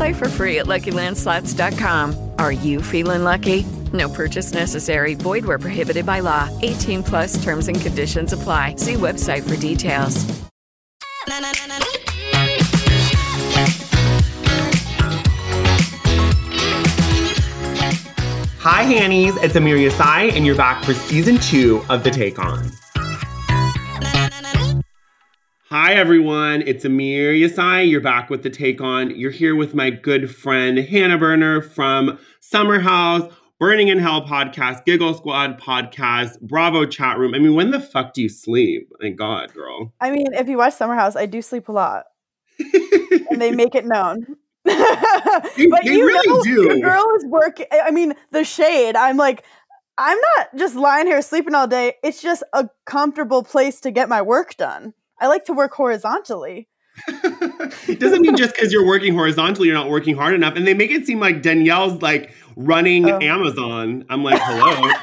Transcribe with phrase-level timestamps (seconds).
[0.00, 2.30] Play for free at LuckyLandSlots.com.
[2.38, 3.66] Are you feeling lucky?
[3.92, 5.12] No purchase necessary.
[5.12, 6.48] Void where prohibited by law.
[6.62, 8.76] 18 plus terms and conditions apply.
[8.76, 10.24] See website for details.
[18.62, 19.36] Hi, Hannies.
[19.42, 22.70] It's Amir Yasai, and you're back for season two of The Take On.
[25.70, 26.62] Hi, everyone.
[26.66, 27.88] It's Amir Yasai.
[27.88, 29.10] You're back with The Take On.
[29.16, 34.84] You're here with my good friend Hannah Berner from Summer House, Burning in Hell podcast,
[34.84, 37.34] Giggle Squad podcast, Bravo chat room.
[37.34, 38.90] I mean, when the fuck do you sleep?
[39.00, 39.92] Thank God, girl.
[40.00, 42.06] I mean, if you watch Summer House, I do sleep a lot,
[43.30, 44.26] and they make it known.
[45.56, 46.74] They- but they you really know, do.
[46.74, 47.66] The girl is working.
[47.72, 48.96] I mean, the shade.
[48.96, 49.44] I'm like,
[49.98, 51.94] I'm not just lying here sleeping all day.
[52.02, 54.94] It's just a comfortable place to get my work done.
[55.20, 56.68] I like to work horizontally.
[57.08, 60.56] it doesn't mean just because you're working horizontally, you're not working hard enough.
[60.56, 63.18] And they make it seem like Danielle's like running Oh.
[63.20, 64.04] Amazon.
[64.08, 64.90] I'm like, hello.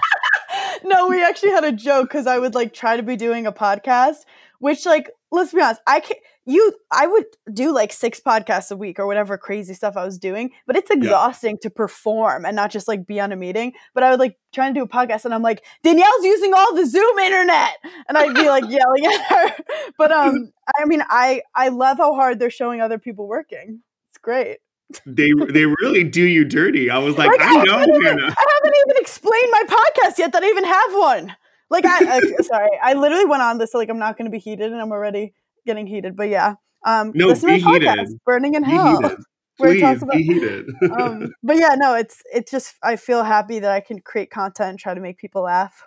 [0.84, 3.52] no, we actually had a joke because I would like try to be doing a
[3.52, 4.26] podcast,
[4.60, 8.78] which like let's be honest, I can't you I would do like six podcasts a
[8.78, 12.72] week or whatever crazy stuff I was doing, but it's exhausting to perform and not
[12.72, 13.74] just like be on a meeting.
[13.94, 16.74] But I would like try to do a podcast and I'm like, Danielle's using all
[16.74, 17.78] the Zoom internet.
[18.08, 19.64] And I'd be like yelling at her.
[19.98, 23.82] But um I mean I I love how hard they're showing other people working.
[24.10, 24.60] It's great.
[25.06, 26.90] They they really do you dirty.
[26.90, 28.34] I was like, Like, I know, haven't even, Hannah.
[28.38, 31.36] I haven't even explained my podcast yet that I even have one.
[31.70, 34.40] Like I, I sorry, I literally went on this like I'm not going to be
[34.40, 35.34] heated, and I'm already
[35.66, 36.16] getting heated.
[36.16, 36.56] But yeah,
[36.86, 37.88] um, No, listen to my heated.
[37.90, 39.18] podcast, Burning in Be Hell, heated.
[39.58, 40.16] where it Please talks about.
[40.16, 40.66] be heated.
[40.98, 44.70] um, but yeah, no, it's it's just I feel happy that I can create content
[44.70, 45.84] and try to make people laugh.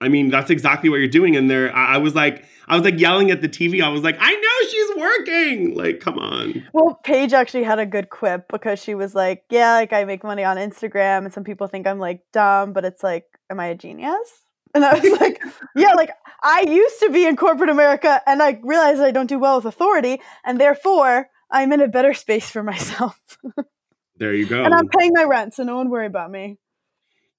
[0.00, 1.74] I mean, that's exactly what you're doing in there.
[1.74, 3.82] I, I was like, I was like yelling at the TV.
[3.82, 5.74] I was like, I know she's working.
[5.74, 6.64] Like, come on.
[6.72, 10.22] Well, Paige actually had a good quip because she was like, "Yeah, like I make
[10.22, 13.66] money on Instagram, and some people think I'm like dumb, but it's like, am I
[13.66, 14.42] a genius?"
[14.74, 15.42] And I was like,
[15.74, 16.10] "Yeah, like
[16.42, 19.64] I used to be in corporate America, and I realized I don't do well with
[19.64, 23.18] authority, and therefore I'm in a better space for myself,
[24.18, 24.62] There you go.
[24.62, 26.58] and I'm paying my rent, so no one worry about me."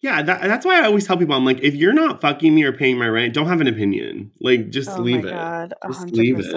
[0.02, 2.64] Yeah, that, that's why I always tell people I'm like, if you're not fucking me
[2.64, 4.32] or paying my rent, don't have an opinion.
[4.40, 5.34] Like, just oh leave my it.
[5.34, 6.56] god, Just 100%, leave it.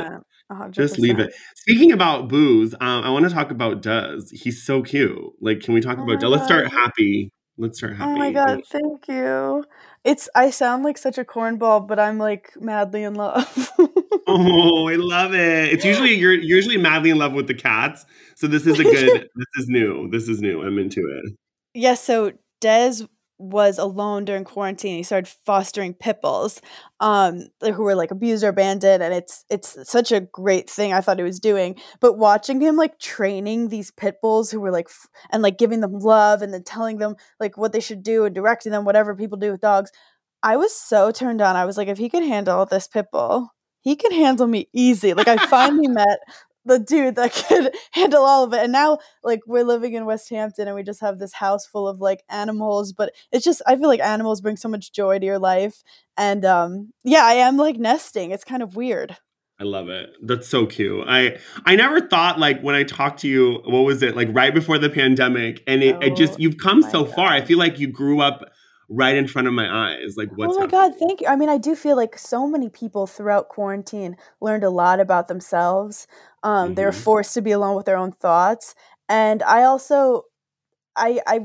[0.53, 0.71] 100%.
[0.71, 1.35] Just leave it.
[1.57, 4.21] Speaking about booze, um, I want to talk about Des.
[4.33, 5.19] He's so cute.
[5.41, 6.27] Like, can we talk Oh about Des?
[6.29, 7.33] Let's start happy.
[7.59, 8.11] Let's start happy.
[8.11, 9.65] Oh my god, thank you.
[10.05, 13.71] It's I sound like such a cornball, but I'm like madly in love.
[14.25, 15.73] Oh, I love it.
[15.73, 18.07] It's usually you're usually madly in love with the cats.
[18.37, 19.29] So this is a good.
[19.35, 20.09] this is new.
[20.11, 20.63] This is new.
[20.63, 21.35] I'm into it.
[21.75, 23.03] Yes, so Des
[23.43, 24.97] was alone during quarantine.
[24.97, 26.61] He started fostering pit bulls,
[27.01, 30.93] um, who were like abused or abandoned, and it's it's such a great thing.
[30.93, 34.71] I thought he was doing, but watching him like training these pit bulls who were
[34.71, 38.03] like f- and like giving them love and then telling them like what they should
[38.03, 39.91] do and directing them, whatever people do with dogs.
[40.43, 41.57] I was so turned on.
[41.57, 45.15] I was like, if he could handle this pit bull, he can handle me easy.
[45.15, 46.19] Like I finally met
[46.65, 48.63] the dude that could handle all of it.
[48.63, 51.89] And now like we're living in West Hampton and we just have this house full
[51.89, 55.27] of like animals, but it's just I feel like animals bring so much joy to
[55.27, 55.83] your life.
[56.17, 58.31] And um yeah, I am like nesting.
[58.31, 59.17] It's kind of weird.
[59.61, 60.11] I love it.
[60.21, 61.05] That's so cute.
[61.07, 64.53] I I never thought like when I talked to you, what was it like right
[64.53, 67.29] before the pandemic, and it, it just Oh you've come so far.
[67.29, 68.43] I feel like you grew up
[68.89, 70.17] right in front of my eyes.
[70.17, 70.91] Like what's oh my happening?
[70.91, 71.27] god, thank you.
[71.27, 75.29] I mean, I do feel like so many people throughout quarantine learned a lot about
[75.29, 76.07] themselves.
[76.43, 78.75] Um, they were forced to be alone with their own thoughts,
[79.09, 80.25] and I also,
[80.97, 81.41] I, I,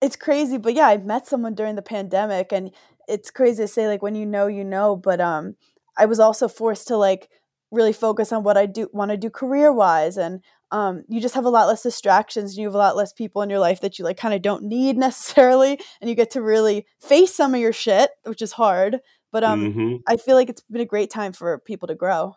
[0.00, 2.70] it's crazy, but yeah, I met someone during the pandemic, and
[3.08, 4.96] it's crazy to say like when you know, you know.
[4.96, 5.56] But um,
[5.96, 7.28] I was also forced to like
[7.70, 10.40] really focus on what I do want to do career wise, and
[10.72, 13.42] um, you just have a lot less distractions and you have a lot less people
[13.42, 16.42] in your life that you like kind of don't need necessarily and you get to
[16.42, 18.98] really face some of your shit which is hard
[19.30, 20.00] but um Mhm.
[20.08, 22.34] i feel like it's been a great time for people to grow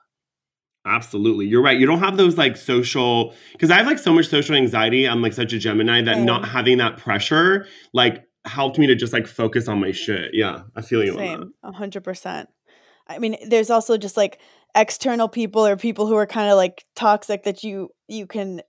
[0.87, 1.47] Absolutely.
[1.47, 1.79] You're right.
[1.79, 5.07] You don't have those like social because I have like so much social anxiety.
[5.09, 6.25] I'm like such a Gemini that Same.
[6.25, 10.35] not having that pressure like helped me to just like focus on my shit.
[10.35, 10.61] Yeah.
[10.75, 11.23] I feel you on that.
[11.39, 12.49] Same, a hundred percent.
[13.07, 14.39] I mean, there's also just like
[14.75, 18.61] external people or people who are kind of like toxic that you you can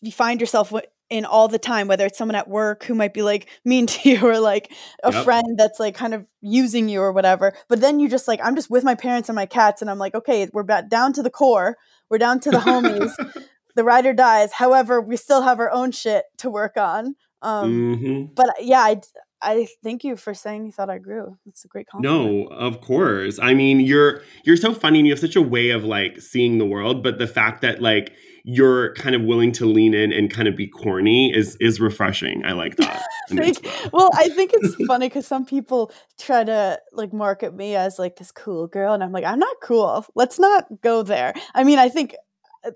[0.00, 0.72] you find yourself
[1.10, 1.88] in all the time.
[1.88, 4.72] Whether it's someone at work who might be like mean to you, or like
[5.02, 5.24] a Yep.
[5.24, 7.52] friend that's like kind of using you or whatever.
[7.68, 9.98] But then you just like I'm just with my parents and my cats, and I'm
[9.98, 11.76] like, okay, we're back down to the core.
[12.08, 13.10] We're down to the homies.
[13.76, 14.52] the ride or dies.
[14.52, 17.14] However, we still have our own shit to work on.
[17.42, 18.34] Um, Mhm.
[18.34, 19.00] but yeah, I,
[19.42, 21.38] I thank you for saying you thought I grew.
[21.46, 22.48] That's a great compliment.
[22.50, 23.38] No, of course.
[23.40, 26.58] I mean, you're you're so funny and you have such a way of like seeing
[26.58, 28.12] the world, but the fact that like
[28.44, 32.44] you're kind of willing to lean in and kind of be corny is is refreshing.
[32.44, 33.02] I like that.
[33.28, 37.98] Thank- well, I think it's funny because some people try to like market me as
[37.98, 40.04] like this cool girl, and I'm like, I'm not cool.
[40.14, 41.32] Let's not go there.
[41.54, 42.14] I mean, I think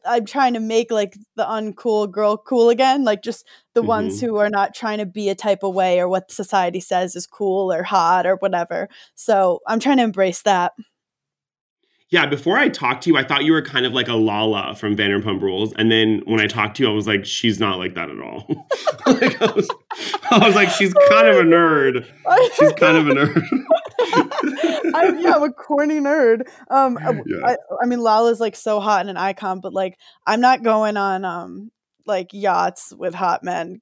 [0.07, 4.27] I'm trying to make like the uncool girl cool again, like just the ones Mm-hmm.
[4.27, 7.27] who are not trying to be a type of way or what society says is
[7.27, 8.89] cool or hot or whatever.
[9.15, 10.73] So I'm trying to embrace that.
[12.11, 14.77] Yeah, before I talked to you, I thought you were kind of like a Lala
[14.77, 17.79] from Vanderpump Rules, and then when I talked to you, I was like, she's not
[17.79, 18.47] like that at all.
[19.07, 19.69] like, I, was,
[20.31, 22.07] I was like, she's kind of a nerd.
[22.57, 23.43] She's kind of a nerd.
[24.95, 26.49] I, yeah, I'm a corny nerd.
[26.71, 27.47] Um, uh, Yeah.
[27.47, 30.97] I, I mean, Lala's like so hot and an icon, but like, I'm not going
[30.97, 31.71] on um
[32.07, 33.81] like yachts with hot men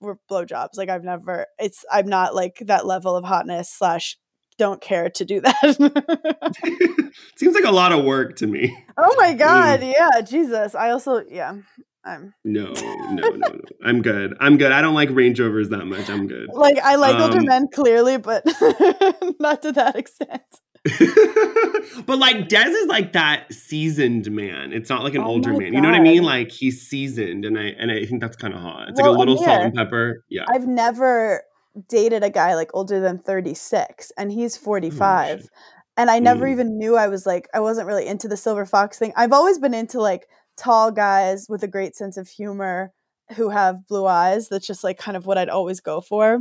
[0.00, 0.76] for blowjobs.
[0.76, 1.46] Like, I've never.
[1.58, 4.16] It's I'm not like that level of hotness slash
[4.58, 7.12] don't care to do that.
[7.36, 8.76] Seems like a lot of work to me.
[8.96, 10.74] oh my god, yeah, Jesus.
[10.74, 11.56] I also yeah,
[12.04, 13.60] I'm No, no, no, no.
[13.84, 14.34] I'm good.
[14.40, 14.72] I'm good.
[14.72, 16.08] I don't like Range Rovers that much.
[16.08, 16.48] I'm good.
[16.52, 18.44] like I like older Um, men clearly, but
[19.40, 20.42] not to that extent.
[22.06, 24.72] but like Des is like that seasoned man.
[24.72, 25.72] It's not like an Oh older man.
[25.74, 26.22] You know what I mean?
[26.22, 28.88] Like he's seasoned, and I and I think that's kind of hot.
[28.88, 30.24] It's Well, like a little salt and pepper.
[30.28, 30.44] Yeah.
[30.48, 31.42] I've never
[31.88, 35.50] dated a guy like older than 36 and he's 45 shit.
[35.96, 36.50] and I never Mm.
[36.52, 39.12] even knew I was like I wasn't really into the silver fox thing.
[39.16, 40.26] I've always been into like
[40.60, 42.92] tall guys with a great sense of humor
[43.36, 44.48] who have blue eyes.
[44.48, 46.40] That's just like kind of what I'd always go for.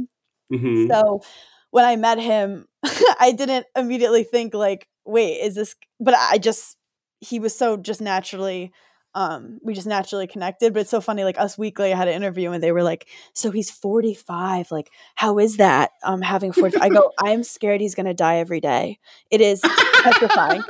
[0.51, 0.87] Mhm.
[0.89, 1.21] So
[1.71, 2.67] when I met him,
[3.19, 6.77] I didn't immediately think like, wait, is this but I just
[7.21, 8.71] he was so just naturally
[9.19, 12.13] um we just naturally connected but it's so funny like us weekly i had an
[12.13, 16.77] interview and they were like so he's 45 like how is that um having 40
[16.79, 18.97] i go i'm scared he's gonna die every day
[19.29, 19.61] it is
[20.03, 20.63] petrifying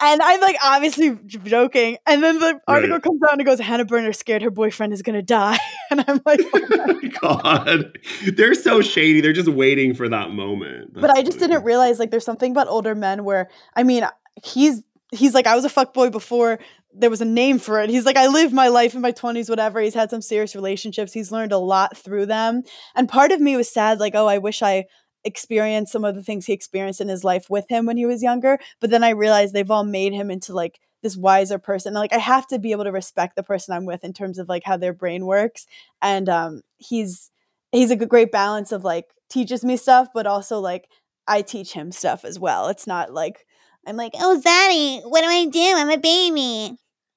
[0.00, 3.02] and i'm like obviously joking and then the article Right.
[3.02, 5.58] comes out and it goes hannah Berner scared her boyfriend is gonna die
[5.90, 7.98] and i'm like oh my God,
[8.36, 9.20] they're so shady.
[9.20, 10.94] They're just waiting for that moment.
[10.94, 11.52] but I just funny.
[11.52, 14.04] didn't realize like there's something about older men where I mean
[14.44, 16.60] he's he's like I was a fuck boy before
[16.94, 17.90] there was a name for it.
[17.90, 19.80] He's like I lived my life in my 20s whatever.
[19.80, 21.12] He's had some serious relationships.
[21.12, 22.62] He's learned a lot through them.
[22.94, 24.86] And part of me was sad like oh I wish I
[25.24, 28.22] experienced some of the things he experienced in his life with him when he was
[28.22, 31.92] younger, but then I realized they've all made him into like this wiser person.
[31.94, 34.48] Like I have to be able to respect the person I'm with in terms of
[34.48, 35.66] like how their brain works.
[36.02, 37.30] And um he's
[37.72, 40.88] he's a great balance of like teaches me stuff, but also like
[41.26, 42.68] I teach him stuff as well.
[42.68, 43.44] It's not like
[43.86, 45.74] I'm like, oh, Zaddy, what do I do?
[45.76, 46.76] I'm a baby.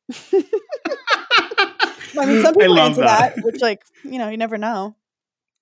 [2.17, 3.35] I mean, some people into that.
[3.35, 3.45] that.
[3.45, 4.95] which like you know, you never know.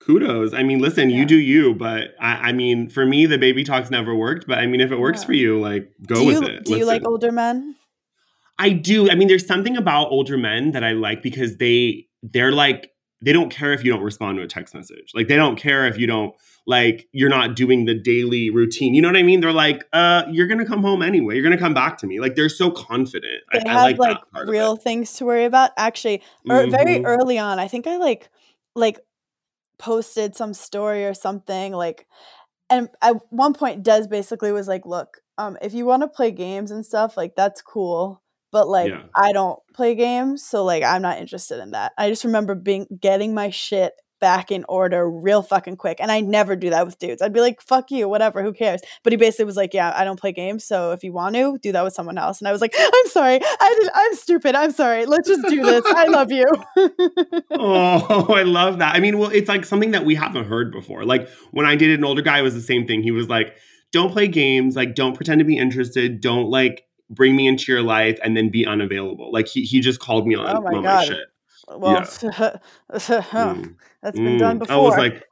[0.02, 0.54] Kudos.
[0.54, 3.92] I mean, listen, you do you, but I, I mean, for me, the baby talks
[3.92, 4.48] never worked.
[4.48, 5.26] But I mean, if it works Yeah.
[5.26, 6.66] for you, like, go do with you it.
[6.66, 7.76] do you like older men?
[8.58, 9.10] I do.
[9.12, 12.92] I mean, there's something about older men that I like because they they're like
[13.22, 15.12] they don't care if you don't respond to a text message.
[15.14, 16.34] Like they don't care if you don't
[16.70, 18.94] like you're not doing the daily routine.
[18.94, 19.40] You know what I mean?
[19.40, 21.34] They're like, uh, you're gonna come home anyway.
[21.34, 22.20] You're gonna come back to me.
[22.20, 23.42] Like they're so confident.
[23.52, 25.72] They I, I have like, like, that part real things to worry about.
[25.78, 27.06] Actually, er, very Mhm.
[27.06, 28.30] early on, I think I like
[28.76, 29.00] like
[29.80, 32.06] posted some story or something like
[32.70, 36.30] and at one point Des basically was like, "Look, um if you want to play
[36.30, 38.22] games and stuff, like that's cool,
[38.52, 39.06] but like Yeah.
[39.16, 42.86] I don't play games, so like I'm not interested in that." I just remember being
[43.02, 46.00] getting my shit back in order real fucking quick.
[46.00, 47.22] And I never do that with dudes.
[47.22, 48.82] I'd be like, fuck you, whatever, who cares?
[49.04, 50.64] But he basically was like, Yeah, I don't play games.
[50.64, 52.40] So if you want to, do that with someone else.
[52.40, 53.40] And I was like, I'm sorry.
[53.44, 54.56] I did I'm stupid.
[54.56, 55.06] I'm sorry.
[55.06, 55.84] Let's just do this.
[55.88, 56.46] I love you.
[57.52, 58.96] Oh, I love that.
[58.96, 61.04] I mean, well, it's like something that we haven't heard before.
[61.06, 63.04] Like when I dated an older guy, it was the same thing.
[63.04, 63.56] He was like,
[63.92, 67.82] don't play games, like don't pretend to be interested, don't like bring me into your
[67.82, 69.32] life and then be unavailable.
[69.32, 71.06] Like he he just called me on, Oh my on my God.
[71.08, 71.28] shit.
[71.76, 72.24] Well, that's
[73.00, 73.76] Mm.
[74.02, 74.60] Been done Mm.
[74.60, 74.76] before.
[74.76, 75.24] I was like,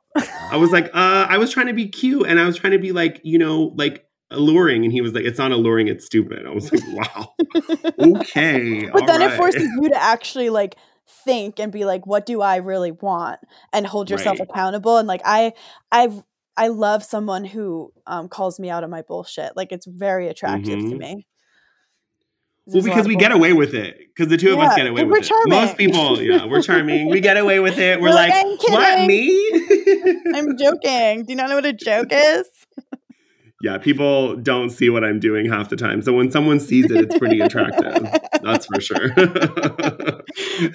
[0.51, 2.79] I was like, uh, I was trying to be cute and I was trying to
[2.79, 4.83] be like, you know, like alluring.
[4.83, 6.45] And he was like, it's not alluring, it's stupid.
[6.45, 7.33] I was like, wow.
[7.99, 8.89] okay.
[8.91, 10.75] but then all it forces you to actually like
[11.25, 13.39] think and be like what do i really want
[13.71, 14.49] and hold yourself Right.
[14.49, 15.53] accountable and like i
[15.89, 16.09] i
[16.57, 20.79] i love someone who um calls me out on my bullshit like it's very attractive
[20.79, 20.97] to Mhm.
[20.97, 21.27] me
[22.67, 23.97] Well, There's a lot because we get away with it.
[24.15, 25.23] Because the two of us get away with it.
[25.25, 25.49] charming.
[25.49, 27.09] Most people, yeah, we're charming.
[27.09, 27.99] We get away with it.
[28.01, 29.29] We're We're like, like, what, me?
[30.35, 32.45] i'm joking do you not know what a joke is
[33.61, 36.01] yeah, people don't see what I'm doing half the time.
[36.01, 38.07] So when someone sees it, it's pretty attractive.
[38.43, 39.09] That's for sure.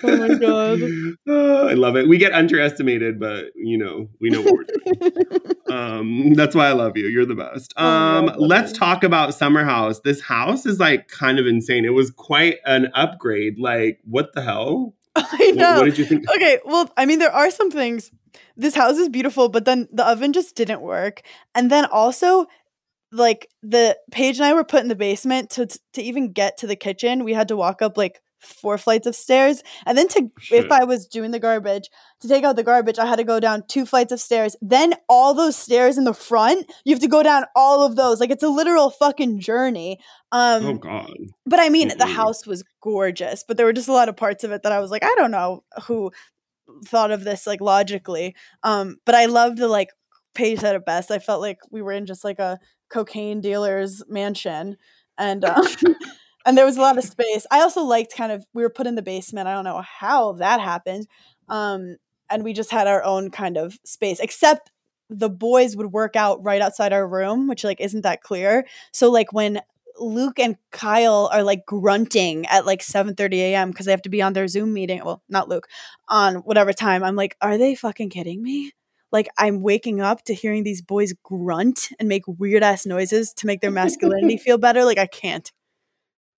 [0.05, 0.81] Oh my God.
[1.29, 2.09] Oh, I love it.
[2.09, 5.55] We get underestimated, but you know, we know what we're doing.
[5.71, 7.07] um, that's why I love you.
[7.09, 7.73] You're the best.
[7.77, 8.79] Oh, Um, love let's you.
[8.79, 10.01] talk about Summer House.
[10.01, 11.85] This house is like kind of insane.
[11.85, 13.59] It was quite an upgrade.
[13.59, 14.95] Like, what the hell?
[15.17, 16.25] i What, know what did you think?
[16.35, 18.11] okay well i mean there are some things
[18.57, 21.21] this house is beautiful but then the oven just didn't work
[21.55, 22.47] and then also
[23.13, 26.67] like the Paige and I were put in the basement to to even get to
[26.67, 27.25] the kitchen.
[27.25, 30.65] We had to walk up like four flights of stairs, and then to Shit.
[30.65, 31.89] if I was doing the garbage
[32.21, 34.57] to take out the garbage, I had to go down two flights of stairs.
[34.61, 38.19] Then all those stairs in the front, you have to go down all of those.
[38.19, 40.01] Like it's a literal fucking journey.
[40.33, 41.13] Um, oh God.
[41.47, 42.15] but I mean, the Mm-mm.
[42.15, 44.81] house was gorgeous, but there were just a lot of parts of it that I
[44.81, 46.11] was like, I don't know who
[46.87, 48.35] thought of this like logically.
[48.63, 49.91] Um, but I loved the like
[50.35, 51.11] Paige said it best.
[51.11, 52.59] I felt like we were in just like a
[52.93, 54.77] cocaine dealer's mansion,
[55.19, 55.65] and um,
[56.47, 57.47] and there was a lot of space.
[57.51, 59.49] I also liked kind of we were put in the basement.
[59.49, 61.07] I don't know how that happened,
[61.49, 61.97] um,
[62.31, 64.71] and we just had our own kind of space, except
[65.11, 68.67] the boys would work out right outside our room, which like isn't that clear.
[68.93, 69.61] So like when
[69.99, 73.71] Luke and Kyle are like grunting at like 7:30 a.m.
[73.71, 75.03] because they have to be on their Zoom meeting.
[75.05, 75.69] Well, not Luke,
[76.09, 77.05] on whatever time.
[77.05, 78.73] I'm like, are they fucking kidding me?
[79.13, 83.47] Like I'm waking up to hearing these boys grunt and make weird ass noises to
[83.47, 84.85] make their masculinity feel better.
[84.85, 85.51] Like I can't.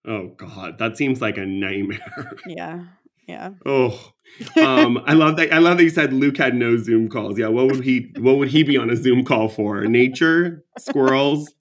[0.07, 0.79] Oh God.
[0.79, 2.33] That seems like a nightmare.
[2.47, 2.85] Yeah.
[3.27, 3.51] Yeah.
[3.65, 4.11] oh.
[4.57, 5.53] Um, I love that.
[5.53, 7.39] I love that you said Luke had no Zoom calls.
[7.39, 8.11] Yeah, what would he?
[8.19, 9.85] What would he be on a Zoom call for?
[9.85, 11.53] Nature, squirrels,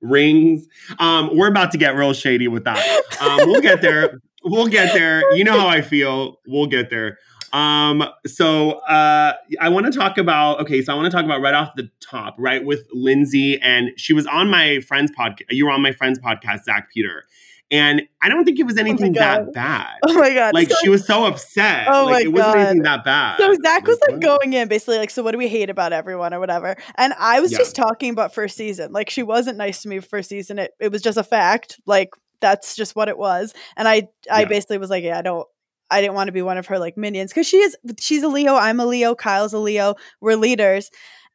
[0.00, 0.66] rings.
[0.98, 2.78] Um, we're about to get real shady with that.
[3.20, 4.20] Um, we'll get there.
[4.44, 5.34] We'll get there.
[5.34, 6.36] You know how I feel.
[6.46, 7.18] We'll get there.
[7.52, 10.60] Um, so uh, I want to talk about.
[10.60, 13.90] Okay, so I want to talk about right off the top, right with Lindsay, and
[13.96, 15.42] she was on my friend's podcast.
[15.50, 17.24] You were on my friend's podcast, Zach Peter,
[17.70, 20.54] and I don't think it was anything that bad Oh my god.
[20.54, 21.86] like So- she was so upset.
[21.88, 22.58] Oh like my it wasn't God.
[22.58, 23.38] anything that bad.
[23.38, 24.20] So Zach was like what?
[24.20, 26.76] going in basically like, so what do we hate about everyone or whatever?
[26.96, 27.58] And I was Yeah.
[27.58, 28.92] just talking about first season.
[28.92, 30.58] Like she wasn't nice to me first season.
[30.58, 31.80] It it was just a fact.
[31.86, 33.54] Like that's just what it was.
[33.76, 34.44] And I I Yeah.
[34.48, 35.46] basically was like, yeah, I don't
[35.90, 38.28] I didn't want to be one of her like minions because she is she's a
[38.28, 40.90] Leo, I'm a Leo, Kyle's a Leo, we're leaders.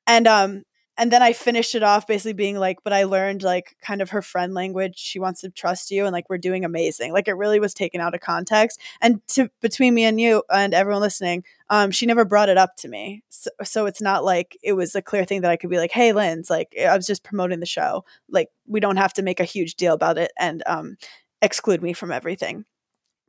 [0.07, 0.63] And um
[0.97, 4.11] and then I finished it off basically being like, but I learned like kind of
[4.11, 4.97] her friend language.
[4.97, 7.11] She wants to trust you and like we're doing amazing.
[7.11, 8.79] Like it really was taken out of context.
[9.01, 12.77] And to between me and you and everyone listening, um, she never brought it up
[12.77, 13.23] to me.
[13.27, 15.91] So, so it's not like it was a clear thing that I could be like,
[15.91, 18.05] hey, Linz, like I was just promoting the show.
[18.29, 20.95] Like we don't have to make a huge deal about it and um,
[21.41, 22.63] exclude me from everything.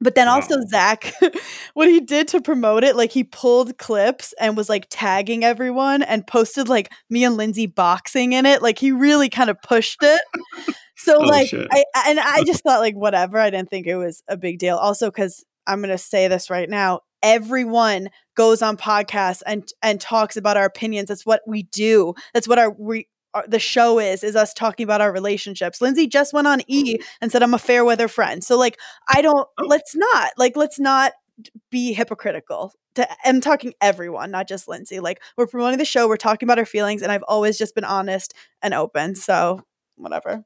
[0.01, 0.65] But then also Wow.
[0.69, 1.13] Zach,
[1.75, 6.03] what he did to promote it, like he pulled clips and was like tagging everyone
[6.03, 8.63] and posted like me and Lindsay boxing in it.
[8.63, 10.21] Like he really kind of pushed it.
[10.97, 11.67] So Oh, like shit.
[11.71, 13.39] I and I just thought like whatever.
[13.39, 14.77] I didn't think it was a big deal.
[14.77, 17.01] Also because I'm gonna say this right now.
[17.23, 21.09] Everyone goes on podcasts and and talks about our opinions.
[21.09, 22.15] That's what we do.
[22.35, 23.09] That's what our we
[23.49, 25.81] the show is is us talking about our relationships.
[25.81, 27.03] Lindsay just went on E mm-hmm.
[27.21, 28.43] and said I'm a fair weather friend.
[28.43, 28.79] So like
[29.09, 29.67] I don't Oh.
[29.67, 31.13] let's not like let's not
[31.71, 32.73] be hypocritical.
[32.95, 35.01] To, I'm talking everyone, not just Lindsay.
[35.01, 37.85] Like we're promoting the show, we're talking about our feelings, and I've always just been
[37.85, 39.15] honest and open.
[39.15, 39.61] So
[39.97, 40.45] whatever.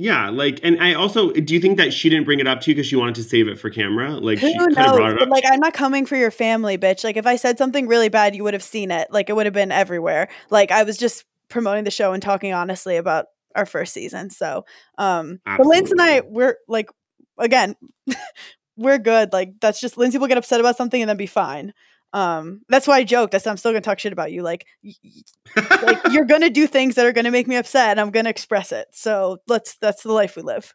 [0.00, 2.70] Yeah, like, and I also do you think that she didn't bring it up to
[2.70, 4.12] you because she wanted to save it for camera?
[4.12, 4.96] Like, Who could have knows?
[4.96, 5.28] brought it up.
[5.28, 7.02] like, I'm not coming for your family, bitch.
[7.02, 9.08] Like, if I said something really bad, you would have seen it.
[9.10, 10.28] Like, it would have been everywhere.
[10.50, 14.30] Like, I was just promoting the show and talking honestly about our first season.
[14.30, 14.64] So,
[14.98, 16.90] um, but Lindsay and I, we're like,
[17.38, 17.74] again,
[18.76, 19.32] we're good.
[19.32, 21.72] Like, that's just Lindsay will get upset about something and then be fine.
[22.12, 23.34] Um, that's why I joked.
[23.34, 24.42] I said I'm still gonna talk shit about you.
[24.42, 28.00] Like, y- y- like you're gonna do things that are gonna make me upset, and
[28.00, 28.88] I'm gonna express it.
[28.92, 29.76] So let's.
[29.76, 30.74] That's the life we live.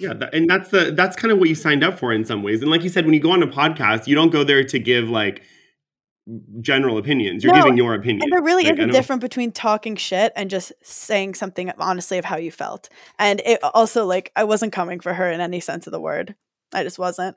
[0.00, 2.42] yeah, that, and that's the that's kind of what you signed up for in some
[2.42, 2.60] ways.
[2.60, 4.78] And like you said, when you go on a podcast, you don't go there to
[4.80, 5.42] give like
[6.60, 7.44] general opinions.
[7.44, 8.22] You're No, giving your opinion.
[8.24, 12.18] And there really Like, is a difference between talking shit and just saying something honestly
[12.18, 12.88] of how you felt.
[13.18, 16.34] And it also like I wasn't coming for her in any sense of the word.
[16.72, 17.36] I just wasn't.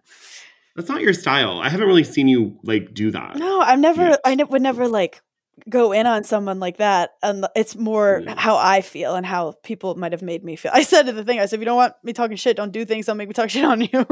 [0.75, 1.59] That's not your style.
[1.59, 3.35] I haven't really seen you like do that.
[3.35, 4.01] No, I've never.
[4.09, 4.15] Yeah.
[4.25, 5.21] I would never like
[5.67, 8.35] go in on someone like that, and it's more Yeah.
[8.37, 10.71] how I feel and how people might have made me feel.
[10.73, 11.39] I said to the thing.
[11.39, 13.05] I said, if you don't want me talking shit, don't do things.
[13.07, 14.05] Don't make me talk shit on you.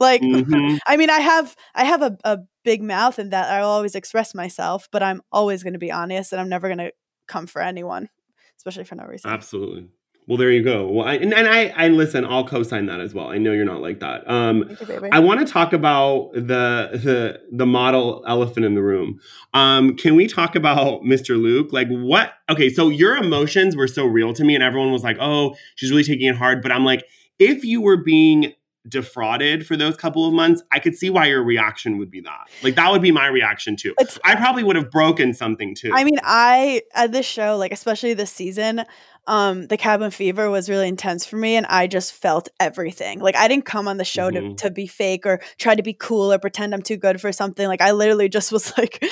[0.00, 0.78] like, Mhm.
[0.86, 4.34] I mean, I have I have a, a big mouth and that I'll always express
[4.34, 6.92] myself, but I'm always going to be honest, and I'm never going to
[7.26, 8.10] come for anyone,
[8.58, 9.30] especially for no reason.
[9.30, 9.88] Absolutely.
[10.26, 10.86] Well, there you go.
[10.86, 12.26] Well, I, and, and I, I listen.
[12.26, 13.28] I'll co-sign that as well.
[13.28, 14.30] I know you're not like that.
[14.30, 15.08] Um, you.
[15.10, 19.20] I want to talk about the the the model elephant in the room.
[19.54, 21.40] Um, can we talk about Mr.
[21.40, 21.72] Luke?
[21.72, 22.34] Like what?
[22.50, 25.90] Okay, so your emotions were so real to me, and everyone was like, "Oh, she's
[25.90, 27.06] really taking it hard." But I'm like,
[27.38, 28.52] if you were being
[28.88, 32.48] defrauded for those couple of months, I could see why your reaction would be that.
[32.62, 33.94] Like that would be my reaction too.
[34.00, 35.90] It's- I probably would have broken something too.
[35.92, 38.84] I mean, I at this show, like especially this season,
[39.28, 43.20] um, the cabin fever was really intense for me, and I just felt everything.
[43.20, 44.56] Like I didn't come on the show Mhm.
[44.56, 47.30] to to be fake or try to be cool or pretend I'm too good for
[47.30, 47.68] something.
[47.68, 49.04] Like I literally just was like,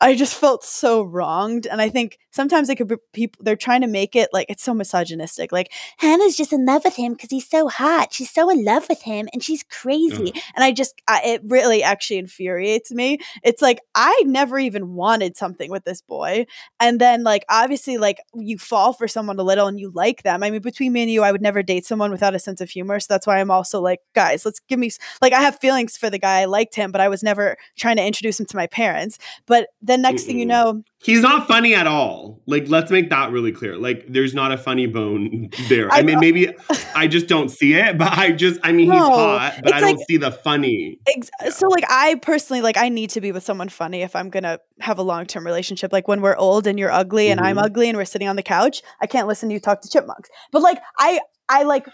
[0.00, 3.80] I just felt so wronged, and I think sometimes it could be people they're trying
[3.80, 5.50] to make it like it's so misogynistic.
[5.52, 8.12] Like Hannah's just in love with him because he's so hot.
[8.12, 10.32] She's so in love with him, and she's crazy.
[10.54, 13.18] And I just, I, it really actually infuriates me.
[13.42, 16.46] It's like I never even wanted something with this boy,
[16.78, 20.42] and then like obviously like you fall for someone a little and you like them.
[20.42, 22.70] I mean, between me and you, I would never date someone without a sense of
[22.70, 23.00] humor.
[23.00, 24.90] So that's why I'm also like, guys, let's give me
[25.20, 26.40] like I have feelings for the guy.
[26.40, 29.18] I liked him, but I was never trying to introduce him to my parents.
[29.46, 32.40] But then next thing you know, He's not funny at all.
[32.46, 33.76] Like, let's make that really clear.
[33.76, 35.92] Like, there's not a funny bone there.
[35.92, 36.54] I, I mean, maybe
[36.94, 39.78] I just don't see it, but I just, I mean, he's No, hot, but I
[39.78, 41.00] it's don't see the funny.
[41.08, 44.30] Ex- So like I personally like I need to be with someone funny if I'm
[44.30, 45.92] gonna have a long term relationship.
[45.92, 47.64] Like when we're old and you're ugly and I'm Mhm.
[47.64, 50.30] ugly and we're sitting on the couch, I can't listen to you talk to chipmunks.
[50.52, 51.86] But like I I like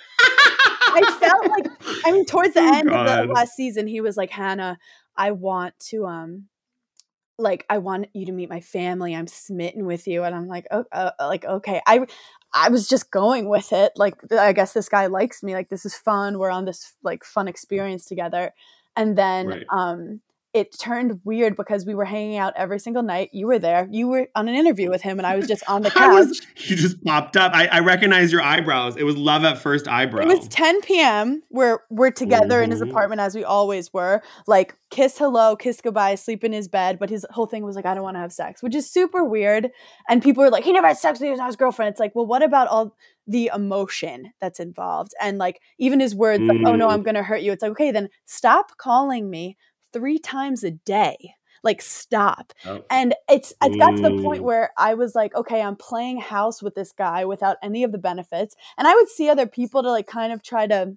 [0.95, 1.67] I felt like
[2.05, 4.79] I mean towards the Oh, end of the last season he was like Hannah,
[5.17, 6.49] I want to um
[7.38, 9.15] like I want you to meet my family.
[9.15, 11.81] I'm smitten with you and I'm like oh uh, like okay.
[11.87, 12.07] I
[12.53, 13.93] I was just going with it.
[13.97, 15.55] Like I guess this guy likes me.
[15.55, 16.38] Like this is fun.
[16.38, 18.55] We're on this like fun experience together.
[18.97, 19.66] And then Right.
[19.73, 20.21] um
[20.59, 23.31] it turned weird because we were hanging out every single night.
[23.33, 23.88] You were there.
[23.90, 26.12] You were on an interview with him and I was just on the couch.
[26.27, 27.53] was, you just popped up.
[27.55, 28.97] I, I recognize your eyebrows.
[28.97, 30.23] It was love at first eyebrow.
[30.23, 31.42] It was 10 p.m.
[31.51, 32.90] We're we're together in his Mhm.
[32.90, 34.23] apartment as we always were.
[34.47, 36.99] Like kiss hello, kiss goodbye, sleep in his bed.
[36.99, 39.23] But his whole thing was like, I don't want to have sex, which is super
[39.25, 39.71] weird.
[40.09, 41.90] And people are like, he never had sex with his girlfriend.
[41.90, 45.12] It's like, well, what about all the emotion that's involved?
[45.21, 46.92] And like even his words, like, oh no, Mm.
[46.92, 47.53] I'm gonna hurt you.
[47.53, 49.59] It's like, okay, then stop calling me
[49.92, 51.35] three times a day.
[51.64, 52.53] Like stop.
[52.66, 52.83] Oh.
[52.88, 56.62] And it's it got to the point where I was like, okay, I'm playing house
[56.62, 58.55] with this guy without any of the benefits.
[58.79, 60.94] And I would see other people to like kind of try to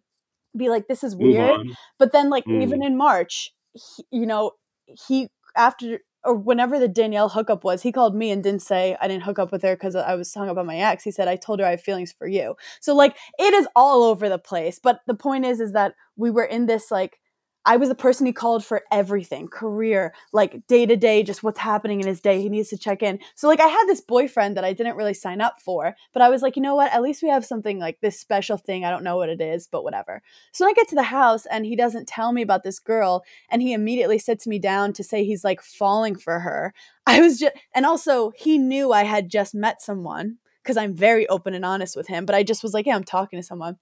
[0.55, 1.61] be like, this is weird.
[1.97, 2.61] But then, like, Mm.
[2.61, 4.51] even in March, he, you know,
[4.85, 9.07] he after or whenever the Danielle hookup was, he called me and didn't say I
[9.07, 11.03] didn't hook up with her because I was hung up on my ex.
[11.03, 12.55] He said I told her I have feelings for you.
[12.81, 14.79] So like it is all over the place.
[14.81, 17.19] But the point is, is that we were in this like
[17.65, 21.59] I was the person he called for everything, career, like day to day, just what's
[21.59, 22.41] happening in his day.
[22.41, 23.19] He needs to check in.
[23.35, 26.29] So like I had this boyfriend that I didn't really sign up for, but I
[26.29, 26.91] was like, you know what?
[26.91, 28.83] At least we have something like this special thing.
[28.83, 30.23] I don't know what it is, but whatever.
[30.51, 33.61] So I get to the house and he doesn't tell me about this girl and
[33.61, 36.73] he immediately sits me down to say he's like falling for her.
[37.05, 41.27] I was just and also he knew I had just met someone because I'm very
[41.27, 43.77] open and honest with him, but I just was like, yeah, I'm talking to someone.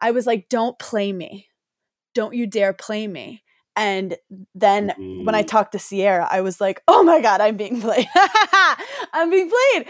[0.00, 1.47] I was like, don't play me.
[2.18, 3.42] Don't you dare play me.
[3.76, 4.16] And
[4.54, 5.48] then when I Mhm.
[5.52, 8.08] talked to Ciara, I was like, "Oh my god, I'm being played.
[9.12, 9.86] I'm being played."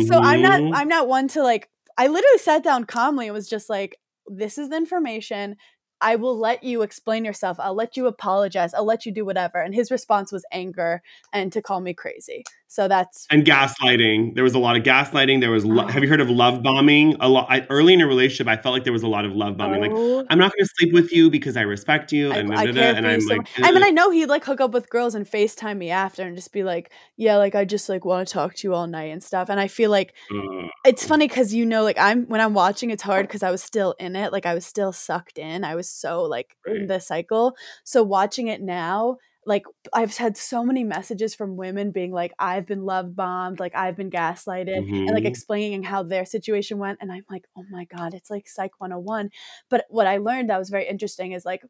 [0.00, 0.70] So I'm not Mhm.
[0.72, 4.58] I'm not one to like I literally sat down calmly and was just like, "This
[4.58, 5.56] is the information.
[6.00, 7.58] I will let you explain yourself.
[7.60, 8.74] I'll let you apologize.
[8.74, 12.42] I'll let you do whatever." And his response was anger and to call me crazy.
[12.70, 14.34] So that's and gaslighting.
[14.34, 15.40] There was a lot of gaslighting.
[15.40, 15.64] There was.
[15.64, 15.88] Lo- oh.
[15.88, 17.16] have you heard of love bombing?
[17.18, 17.46] A lot.
[17.48, 19.80] I, early in a relationship, I felt like there was a lot of love bombing.
[19.80, 20.26] Like, Oh.
[20.28, 22.92] I'm not going to sleep with you because I respect you, and I da, da,
[22.92, 23.48] da, and I'm so like.
[23.62, 26.36] I mean, I know he'd like hook up with girls and FaceTime me after and
[26.36, 29.12] just be like, "Yeah, like I just like want to talk to you all night
[29.12, 30.68] and stuff." And I feel like Ugh.
[30.84, 33.62] it's funny because you know, like I'm when I'm watching, it's hard because I was
[33.62, 34.30] still in it.
[34.30, 35.64] Like I was still sucked in.
[35.64, 37.56] I was so like in the cycle.
[37.84, 39.16] So watching it now,
[39.48, 43.74] like I've had so many messages from women being like, "I've been love bombed," like
[43.74, 45.26] I've been gaslighted, and like Mhm.
[45.26, 46.98] explaining how their situation went.
[47.02, 49.30] And I'm like, "Oh my god, it's like Psych 101."
[49.70, 51.62] But what I learned that was very interesting is like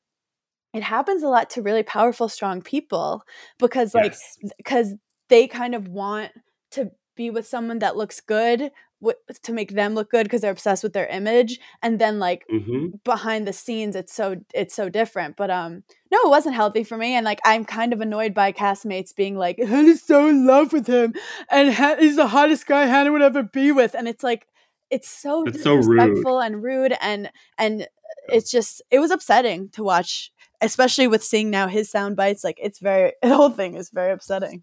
[0.74, 3.22] it happens a lot to really powerful strong people
[3.58, 4.16] because like
[4.58, 4.94] because
[5.28, 6.32] they kind of want
[6.72, 10.50] to be with someone that looks good w- to make them look good because they're
[10.52, 14.88] obsessed with their image and then like hmm behind the scenes it's so it's so
[14.88, 18.32] different but um no it wasn't healthy for me and like i'm kind of annoyed
[18.32, 21.12] by castmates being like hannah's so in love with him
[21.50, 24.46] and ha- he's the hottest guy hannah would ever be with and it's like
[24.90, 26.24] it's so It's so rude.
[26.42, 27.86] and rude and and
[28.30, 30.32] it's just it was upsetting to watch
[30.62, 34.12] especially with seeing now his sound bites like it's very the whole thing is very
[34.12, 34.62] upsetting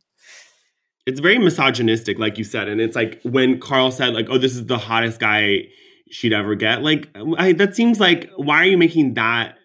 [1.05, 4.55] It's very misogynistic, like you said, and it's like when Carl said, like, "Oh, this
[4.55, 5.67] is the hottest guy
[6.09, 9.55] she'd ever get." Like, I, that seems like why are you making that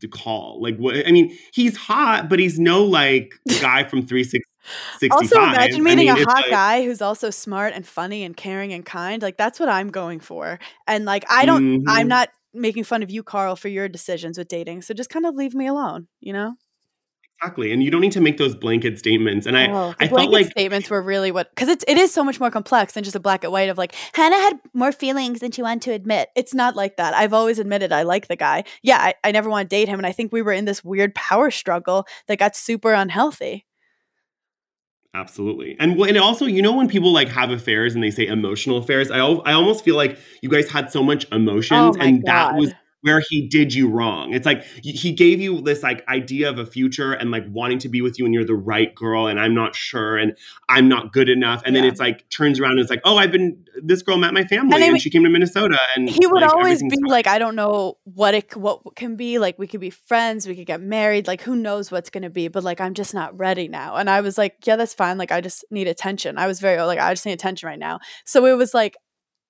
[0.00, 0.60] the call?
[0.60, 1.06] Like, what?
[1.06, 4.44] I mean, he's hot, but he's no like guy from three six
[4.98, 5.40] sixty five.
[5.40, 8.36] also imagine meeting I mean, a hot like- guy who's also smart and funny and
[8.36, 12.08] caring and kind like that's what i'm going for and like i don't i'm Mhm.
[12.08, 15.34] not making fun of you carl for your decisions with dating so just kind of
[15.36, 16.54] leave me alone you know
[17.40, 19.46] Exactly, and you don't need to make those blanket statements.
[19.46, 22.24] And I, Oh, I felt like statements were really what because it's it is so
[22.24, 25.38] much more complex than just a black and white of like Hannah had more feelings
[25.40, 26.30] than she wanted to admit.
[26.34, 27.14] It's not like that.
[27.14, 28.64] I've always admitted I like the guy.
[28.82, 30.82] Yeah, I, I never want to date him, and I think we were in this
[30.82, 33.66] weird power struggle that got super unhealthy.
[35.14, 35.76] Absolutely.
[35.80, 39.10] And and also, you know, when people like have affairs and they say emotional affairs,
[39.10, 42.22] I al- I almost feel like you guys had so much oh emotions, Oh and
[42.24, 42.78] that was God.
[43.02, 44.34] Where he did you wrong.
[44.34, 47.88] It's like he gave you this like idea of a future and like wanting to
[47.88, 50.36] be with you, and you're the right girl, and I'm not sure, and
[50.68, 53.30] I'm not good enough, and then it's like turns around and it's like, oh, I've
[53.32, 56.42] been this girl met my family, And and, she came to Minnesota, and he would
[56.42, 57.04] like, always be fine.
[57.04, 59.38] like, I don't know what it what can be.
[59.38, 61.26] Like we could be friends, we could get married.
[61.26, 62.48] Like who knows what's gonna be?
[62.48, 63.96] But like I'm just not ready now.
[63.96, 65.18] And I was like, yeah, that's fine.
[65.18, 66.38] Like I just need attention.
[66.38, 68.00] I was very like I just need attention right now.
[68.24, 68.96] So it was like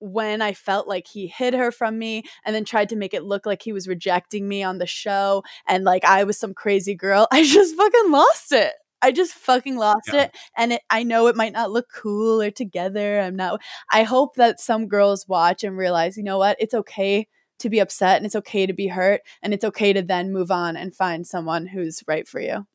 [0.01, 3.25] when I felt like he hid her from me and then tried to make it
[3.25, 6.95] look like he was rejecting me on the show and like I was some crazy
[6.95, 8.73] girl, I just fucking lost it.
[9.01, 10.25] I just fucking lost Yeah.
[10.25, 10.37] it.
[10.57, 13.21] And it, I know it might not look cool or together.
[13.21, 16.57] I'm not I hope that some girls watch and realize, you know what?
[16.59, 17.29] It's okay
[17.61, 20.51] to be upset and it's okay to be hurt and it's okay to then move
[20.51, 22.67] on and find someone who's right for you.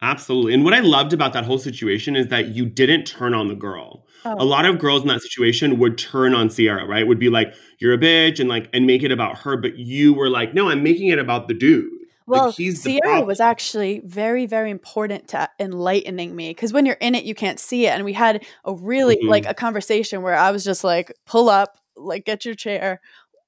[0.00, 0.54] Absolutely.
[0.54, 3.54] And what I loved about that whole situation is that you didn't turn on the
[3.54, 4.06] girl.
[4.24, 4.36] Oh.
[4.38, 7.06] A lot of girls in that situation would turn on Ciara, right?
[7.06, 9.56] Would be like, "You're a bitch," and like, and make it about her.
[9.56, 11.90] But you were like, "No, I'm making it about the dude."
[12.26, 17.14] Well, like, Ciara was actually very, very important to enlightening me because when you're in
[17.14, 17.90] it, you can't see it.
[17.90, 19.28] And we had a really Mhm.
[19.30, 23.00] like a conversation where I was just like, pull up, like get your chair.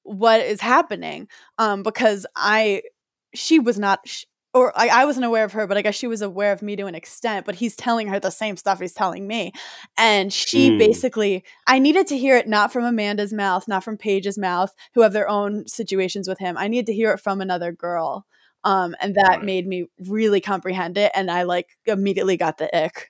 [0.03, 1.29] What is happening?
[1.59, 2.83] Um, because I,
[3.35, 6.07] she was not, sh- or I, I wasn't aware of her, but I guess she
[6.07, 7.47] was aware of me to an extent.
[7.47, 9.53] But he's telling her the same stuff he's telling me,
[9.99, 10.79] and she Mm.
[10.79, 15.03] basically, I needed to hear it not from Amanda's mouth, not from Paige's mouth, who
[15.03, 16.57] have their own situations with him.
[16.59, 18.27] I needed to hear it from another girl
[18.65, 19.43] um and that it.
[19.43, 23.10] made me really comprehend it and i like immediately got the ick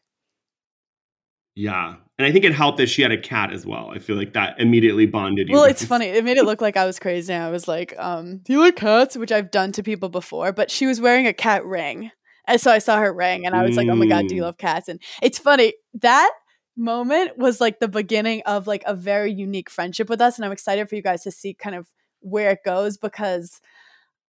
[1.63, 3.91] Yeah, and I think it helped that she had a cat as well.
[3.95, 5.55] I feel like that immediately bonded you.
[5.55, 8.39] well it's funny it made it look like i was crazy i was like um
[8.39, 11.33] do you like cats which i've done to people before but she was wearing a
[11.33, 12.11] cat ring
[12.47, 14.41] and so i saw her ring and i was like oh my god do you
[14.43, 14.45] Mm.
[14.47, 16.31] love cats and it's funny that
[16.77, 20.53] moment was like the beginning of like a very unique friendship with us and i'm
[20.53, 21.89] excited for you guys to see kind of
[22.21, 23.61] where it goes because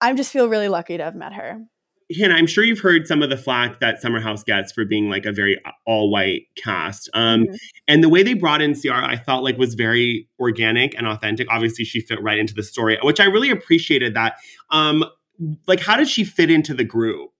[0.02, 1.60] i just feel really lucky to have met her
[2.18, 5.10] Hannah, I'm sure you've heard some of the flack that Summer House gets for being
[5.10, 7.10] like a very all white cast.
[7.14, 7.58] Um, Mhm.
[7.88, 11.48] And the way they brought in Ciara, I felt like was very organic and authentic.
[11.50, 14.14] Obviously, she fit right into the story, which I really appreciated.
[14.14, 14.36] That,
[14.70, 15.06] um,
[15.68, 17.32] like, how did she fit into the group?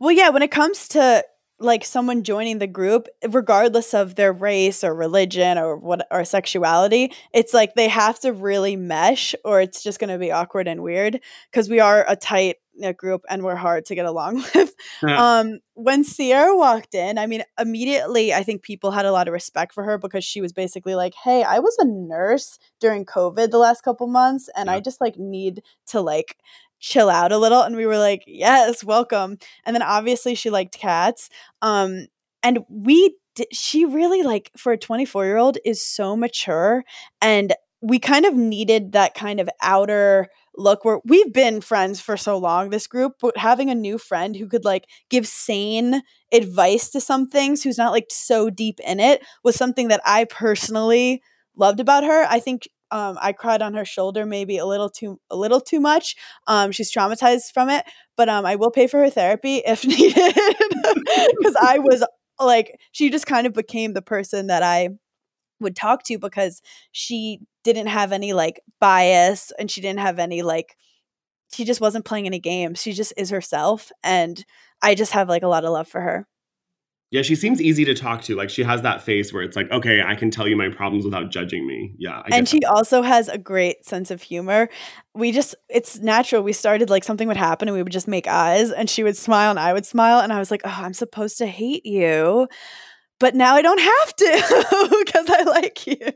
[0.00, 1.24] Well, yeah, when it comes to
[1.60, 7.12] like someone joining the group, regardless of their race or religion or what or sexuality,
[7.34, 10.84] it's like they have to really mesh or it's just going to be awkward and
[10.84, 12.56] weird because we are a tight
[12.96, 14.74] group and we're hard to get along with.
[15.02, 15.38] Yeah.
[15.38, 19.32] Um, when Ciara walked in, I mean, immediately I think people had a lot of
[19.32, 23.50] respect for her because she was basically like, "Hey, I was a nurse during COVID
[23.50, 26.36] the last couple months, and I just like need to like
[26.80, 30.78] chill out a little." And we were like, "Yes, welcome." And then obviously she liked
[30.78, 31.28] cats,
[31.62, 32.06] um,
[32.42, 33.16] and we
[33.52, 36.84] she really like for a 24 year old is so mature,
[37.20, 42.16] and we kind of needed that kind of outer look where we've been friends for
[42.16, 46.90] so long this group but having a new friend who could like give sane advice
[46.90, 51.22] to some things who's not like so deep in it was something that i personally
[51.58, 52.24] loved about her.
[52.28, 55.80] I think um, i cried on her shoulder maybe a little too a little too
[55.80, 56.16] much.
[56.46, 57.84] Um, she's traumatized from it
[58.16, 60.14] but um, i will pay for her therapy if needed
[61.38, 62.04] because i was
[62.40, 64.88] like she just kind of became the person that i
[65.60, 67.40] would talk to because she
[67.72, 70.76] didn't have any like bias and she didn't have any like
[71.52, 72.80] she just wasn't playing any games.
[72.80, 74.44] She just is herself and
[74.82, 76.26] I just have like a lot of love for her.
[77.10, 78.36] Yeah, she seems easy to talk to.
[78.36, 81.06] Like she has that face where it's like, okay, I can tell you my problems
[81.06, 81.94] without judging me.
[81.96, 82.18] Yeah.
[82.18, 82.70] I and she that.
[82.70, 84.68] also has a great sense of humor.
[85.14, 86.42] We just, it's natural.
[86.42, 89.16] We started like something would happen and we would just make eyes and she would
[89.16, 90.20] smile and I would smile.
[90.20, 92.46] And I was like, oh, I'm supposed to hate you.
[93.20, 96.12] But now I don't have to because I like you.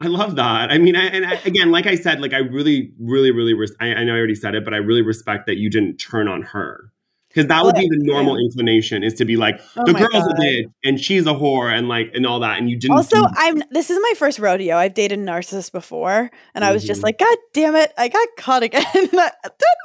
[0.00, 0.70] I love that.
[0.70, 3.74] I mean, I, and I, again, like I said, like I really, really, really, res-
[3.80, 6.28] I, I know I already said it, but I really respect that you didn't turn
[6.28, 6.92] on her
[7.28, 10.34] because that would be the normal inclination is to be like Oh the girl's a
[10.40, 12.96] bitch and she's a whore and like and all that, and you didn't.
[12.96, 14.76] Also, I'm this is my first rodeo.
[14.76, 17.04] I've dated narcissists before, and I was just Mhm.
[17.04, 18.84] like, God damn it, I got caught again.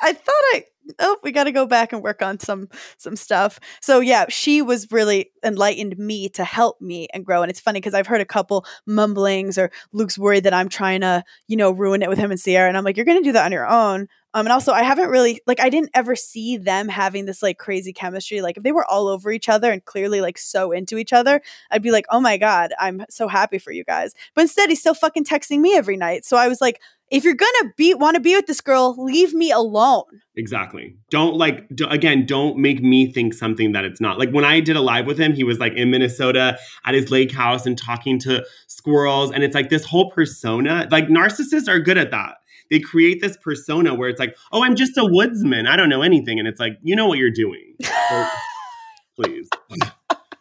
[0.04, 0.66] I thought I
[1.00, 3.60] oh, we got to go back and work on some some stuff.
[3.82, 7.42] So yeah, she was really enlightened me to help me and grow.
[7.42, 11.02] And it's funny because I've heard a couple mumblings or Luke's worried that I'm trying
[11.02, 13.34] to you know ruin it with him and Ciara, and I'm like, you're gonna do
[13.34, 14.08] that on your own.
[14.34, 17.58] Um, and also, I haven't really like I didn't ever see them having this like
[17.58, 18.42] crazy chemistry.
[18.42, 21.42] Like if they were all over each other and clearly like so into each other,
[21.70, 24.14] I'd be like, oh my god, I'm so happy for you guys.
[24.34, 26.24] But instead, he's still fucking texting me every night.
[26.26, 26.80] So I was like,
[27.12, 30.04] if you're gonna be want to be with this girl, leave me alone.
[30.38, 30.96] Exactly.
[31.10, 32.26] Don't like do, again.
[32.26, 34.18] Don't make me think something that it's not.
[34.18, 37.12] Like when I did a live with him, he was like in Minnesota at his
[37.12, 40.88] lake house and talking to squirrels, and it's like this whole persona.
[40.90, 42.36] Like narcissists are good at that.
[42.70, 45.68] They create this persona where it's like, oh, I'm just a woodsman.
[45.68, 47.76] I don't know anything, and it's like, you know what you're doing.
[47.84, 48.28] So,
[49.22, 49.50] please.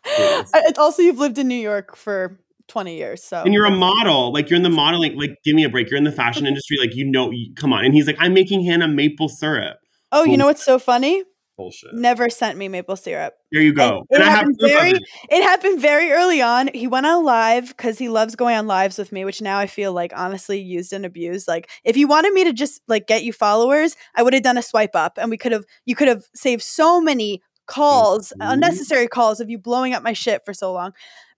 [0.02, 0.50] Please.
[0.54, 3.70] Uh, I- also you've lived in New York for 20 years, so And you're a
[3.70, 5.18] model, like you're in the modeling.
[5.18, 5.90] Like, give me a break.
[5.90, 7.30] You're in the fashion industry, like you know.
[7.30, 7.84] You, come on.
[7.84, 9.76] And he's like, I'm making Hannah maple syrup.
[10.12, 11.22] oh, you know what's so funny?
[11.56, 11.92] Bullshit.
[11.92, 13.34] Never sent me maple syrup.
[13.52, 14.06] There you go.
[14.08, 15.02] It And I have happened very- it.
[15.28, 16.70] It happened very early on.
[16.72, 19.66] He went on live because he loves going on lives with me, which now I
[19.66, 21.46] feel like honestly used and abused.
[21.46, 24.56] Like if you wanted me to just like get you followers, I would have done
[24.56, 28.52] a swipe up and we could have you could have saved so many calls, Mhm.
[28.54, 30.92] unnecessary calls of you blowing up my shit for so long.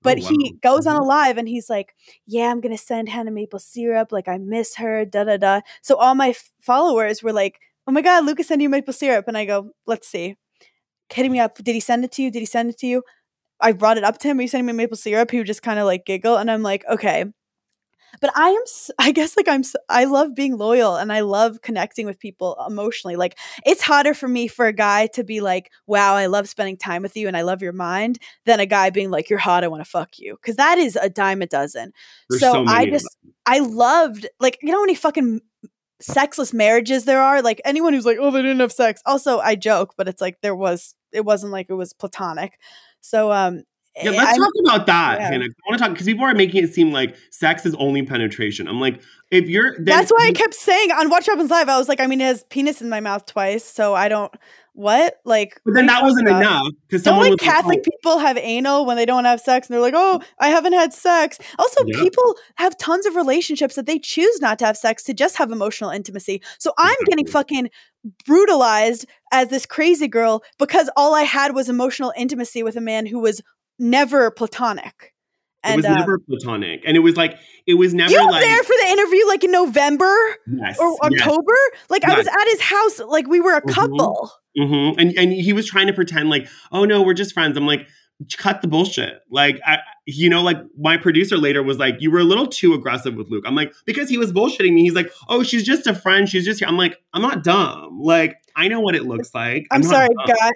[0.04, 1.04] Oh, but Oh, he goes on mm-hmm.
[1.04, 1.94] a live and he's like,
[2.26, 4.12] Yeah, I'm gonna send Hannah maple syrup.
[4.12, 5.60] Like I miss her, da da da.
[5.82, 9.26] So all my f- followers were like, Oh my god, Lucas sent you maple syrup.
[9.28, 10.36] And I go, Let's see.
[11.12, 11.56] Hitting me up.
[11.56, 12.30] Did he send it to you?
[12.30, 13.02] Did he send it to you?
[13.60, 14.38] I brought it up to him.
[14.38, 15.30] Are you sending me maple syrup?
[15.30, 17.26] He would just kind of like giggle, and I'm like, okay.
[18.20, 18.62] But I am
[18.98, 23.16] i guess, like i'm i love being loyal, and I love connecting with people emotionally.
[23.16, 26.76] Like it's harder for me for a guy to be like, wow, I love spending
[26.76, 29.64] time with you, and I love your mind, than a guy being like, you're hot,
[29.64, 31.92] I want to fuck you, because that is a dime a dozen.
[32.30, 33.08] There's so so I just,
[33.46, 35.40] I loved, like, you know, how many fucking
[36.00, 37.42] sexless marriages there are.
[37.42, 39.00] Like anyone who's like, oh, they didn't have sex.
[39.06, 40.94] Also, I joke, but it's like there was.
[41.12, 42.58] It wasn't like it was platonic.
[43.02, 43.64] So, um,
[43.96, 45.28] Yeah, eh, let's I'm- talk about that, yeah.
[45.28, 45.44] Hannah.
[45.44, 48.66] I want to talk because people are making it seem like sex is only penetration.
[48.66, 51.76] I'm like, if you're then That's why I kept saying on Watch Happens Live, I
[51.78, 54.32] was like, I mean, it has penis in my mouth twice, so I don't.
[54.74, 55.16] What?
[55.26, 56.40] Like, But then that wasn't about?
[56.40, 59.38] enough because Don't like was like, Catholic oh, people have anal when they don't have
[59.38, 62.00] sex, and they're like, "Oh, I haven't had sex." Also, Yeah.
[62.00, 65.52] people have tons of relationships that they choose not to have sex to just have
[65.52, 66.40] emotional intimacy.
[66.58, 67.68] So I'm getting fucking
[68.24, 73.04] brutalized as this crazy girl because all I had was emotional intimacy with a man
[73.06, 73.42] who was
[73.82, 75.12] never platonic.
[75.64, 78.30] it And was uh, never platonic, and it was like it was never you were
[78.32, 80.14] like there for the interview, like in November
[80.46, 81.20] yes, or yes.
[81.22, 81.54] October.
[81.90, 83.72] Like I was at his house, like we were a Mhm.
[83.72, 84.32] couple.
[84.56, 87.56] hmm And and he was trying to pretend like, oh no, we're just friends.
[87.56, 87.86] I'm like,
[88.36, 89.20] cut the bullshit.
[89.30, 92.72] Like, I, you know, like my producer later was like, you were a little too
[92.74, 93.44] aggressive with Luke.
[93.46, 94.82] I'm like, because he was bullshitting me.
[94.82, 96.28] He's like, oh, she's just a friend.
[96.28, 96.68] She's just here.
[96.68, 97.98] I'm like, I'm not dumb.
[98.00, 99.66] Like, I know what it looks like.
[99.70, 100.36] I'm, not sorry, dumb.
[100.36, 100.50] guy,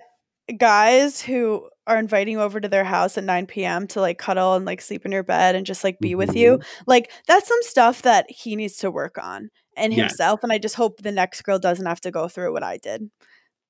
[0.56, 3.86] guys who are inviting you over to their house at 9 p.m.
[3.88, 6.36] to like cuddle and like sleep in your bed and just like be with Mm-hmm.
[6.36, 6.58] you.
[6.86, 10.16] Like that's some stuff that he needs to work on and Yes.
[10.18, 10.40] himself.
[10.42, 13.10] And I just hope the next girl doesn't have to go through what I did.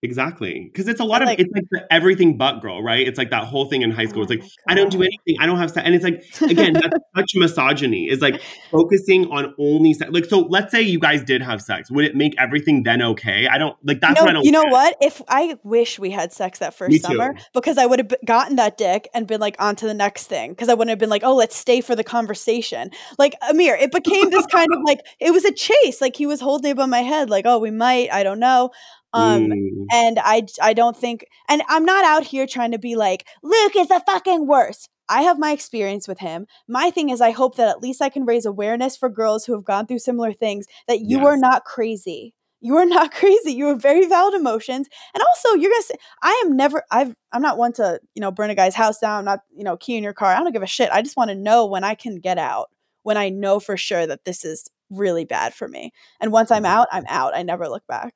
[0.02, 0.68] Exactly.
[0.72, 3.06] Because it's a lot of Like- it's like the everything but girl, right?
[3.06, 4.22] It's like that whole thing in high school.
[4.22, 5.36] It's Oh like, my I don't do anything.
[5.40, 5.84] I don't have sex.
[5.86, 8.08] And it's like, again, that's such misogyny.
[8.08, 10.10] Is like focusing on only sex.
[10.12, 11.90] Like, so let's say you guys did have sex.
[11.90, 13.48] Would it make everything then okay?
[13.48, 14.72] I don't like that's you what I know, don't you know get.
[14.72, 14.96] what?
[15.00, 18.56] If I wish we had sex that first Me summer because I would have gotten
[18.56, 21.10] that dick and been like on to the next thing because I wouldn't have been
[21.10, 22.90] like, oh, let's stay for the conversation.
[23.18, 26.00] Like Amir, it became this kind of like it was a chase.
[26.02, 28.70] Like he was holding it above my head, like, oh, we might, I don't know.
[29.16, 29.86] Um, Mm.
[29.92, 33.76] and I I don't think and I'm not out here trying to be like Luke
[33.76, 34.88] is the fucking worst.
[35.08, 36.46] I have my experience with him.
[36.68, 39.52] My thing is I hope that at least I can raise awareness for girls who
[39.54, 42.34] have gone through similar things that you are not crazy.
[42.60, 43.52] You are not crazy.
[43.52, 44.88] You have very valid emotions.
[45.14, 48.32] And also you're gonna say I am never I've I'm not one to, you know,
[48.32, 50.32] burn a guy's house down, not, you know, key in your car.
[50.34, 50.90] I don't give a shit.
[50.92, 52.70] I just want to know when I can get out,
[53.04, 55.92] when I know for sure that this is really bad for me.
[56.20, 56.66] And once I'm Mhm.
[56.66, 57.36] out, I'm out.
[57.36, 58.14] I never look back.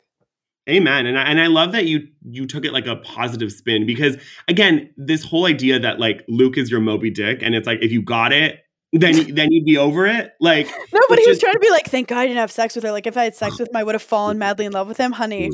[0.70, 1.06] Amen.
[1.06, 4.16] And I, and I love that you you took it like a positive spin because
[4.48, 7.90] again, this whole idea that like Luke is your Moby Dick and it's like if
[7.90, 8.60] you got it,
[8.92, 10.32] then then you'd be over it.
[10.40, 12.74] Like no, but he was trying to be like, thank God I didn't have sex
[12.74, 12.92] with her.
[12.92, 14.98] Like if I had sex with him, I would have fallen madly in love with
[14.98, 15.50] him, honey.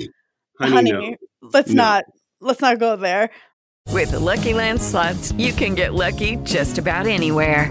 [0.61, 1.11] Honey, honey
[1.42, 1.48] no.
[1.52, 1.83] let's no.
[1.83, 2.05] not
[2.40, 3.31] let's not go there.
[3.92, 7.70] With the Lucky Land slots, you can get lucky just about anywhere.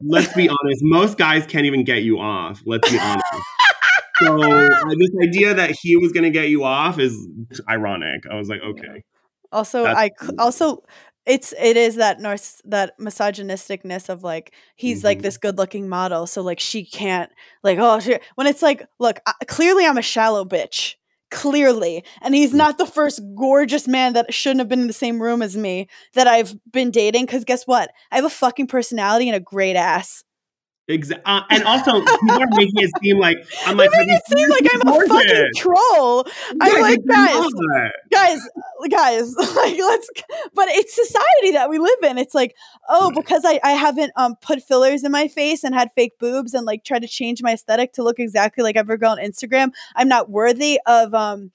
[0.00, 2.62] let's be honest, most guys can't even get you off.
[2.64, 3.24] Let's be honest.
[4.18, 7.16] so uh, this idea that he was going to get you off is
[7.68, 8.24] ironic.
[8.30, 9.02] I was like, okay.
[9.52, 10.82] Also, That's- I also
[11.24, 15.06] it's it is that narciss that misogynisticness of like he's mm-hmm.
[15.06, 17.30] like this good looking model, so like she can't
[17.62, 20.94] like oh she, when it's like look I, clearly I'm a shallow bitch
[21.30, 22.04] clearly.
[22.22, 22.56] And he's mm.
[22.56, 25.88] not the first gorgeous man that shouldn't have been in the same room as me
[26.14, 27.26] that I've been dating.
[27.26, 27.90] Because guess what?
[28.10, 30.24] I have a fucking personality and a great ass.
[30.88, 31.24] Exactly.
[31.26, 34.66] Uh, and also, people are making it seem like I'm like making it seem like
[34.72, 35.10] I'm gorgeous.
[35.10, 36.26] a fucking troll.
[36.60, 37.50] I'm like, guys,
[38.12, 38.40] guys,
[38.88, 40.08] guys, like let's.
[40.54, 42.18] But it's society that we live in.
[42.18, 42.54] It's like,
[42.88, 46.54] oh, because I I haven't um put fillers in my face and had fake boobs
[46.54, 49.72] and like tried to change my aesthetic to look exactly like every girl on Instagram.
[49.96, 51.50] I'm not worthy of um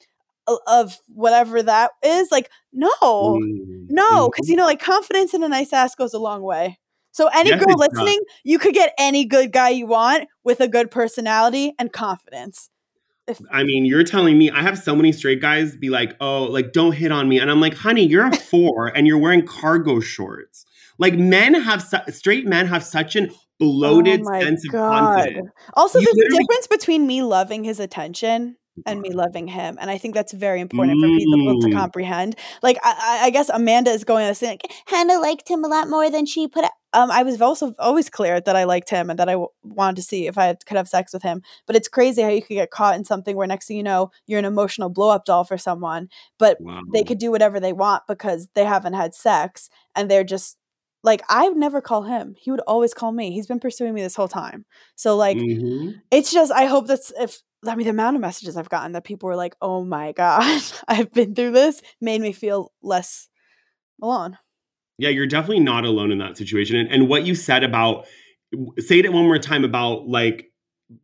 [0.68, 2.32] of whatever that is.
[2.32, 3.86] Like, no, mm.
[3.90, 4.52] no, because mm-hmm.
[4.52, 6.80] you know, like confidence in a nice ass goes a long way.
[7.12, 10.68] So any yes, girl listening, you could get any good guy you want with a
[10.68, 12.70] good personality and confidence.
[13.28, 16.44] If- I mean, you're telling me I have so many straight guys be like, "Oh,
[16.44, 19.46] like don't hit on me," and I'm like, "Honey, you're a four and you're wearing
[19.46, 20.66] cargo shorts."
[20.98, 24.94] Like men have su- straight men have such an bloated oh sense God.
[24.94, 25.50] of confidence.
[25.76, 29.78] Also, you there's a difference between me loving his attention and me loving him.
[29.80, 31.02] And I think that's very important mm.
[31.02, 31.74] for people to mm.
[31.74, 32.36] comprehend.
[32.64, 35.90] Like, I, I guess Amanda is going to say, like, Hannah liked him a lot
[35.90, 36.72] more than she put out.
[36.94, 39.96] Um, I was also always clear that I liked him and that I w- wanted
[39.98, 41.42] to see if I could have sex with him.
[41.66, 44.12] But it's crazy how you could get caught in something where next thing you know,
[44.28, 46.82] you're an emotional blow up doll for someone, but wow.
[46.94, 50.58] they could do whatever they want because they haven't had sex and they're just
[51.04, 52.36] like I would never call him.
[52.38, 53.32] He would always call me.
[53.32, 54.66] He's been pursuing me this whole time.
[54.96, 55.92] So like mm-hmm.
[56.12, 59.04] it's just I hope that's if I mean the amount of messages I've gotten that
[59.04, 63.30] people were like, "Oh my god, I've been through this," made me feel less
[64.02, 64.38] alone.
[65.02, 66.76] Yeah, you're definitely not alone in that situation.
[66.76, 68.06] And, and what you said about
[68.78, 70.52] say it one more time about like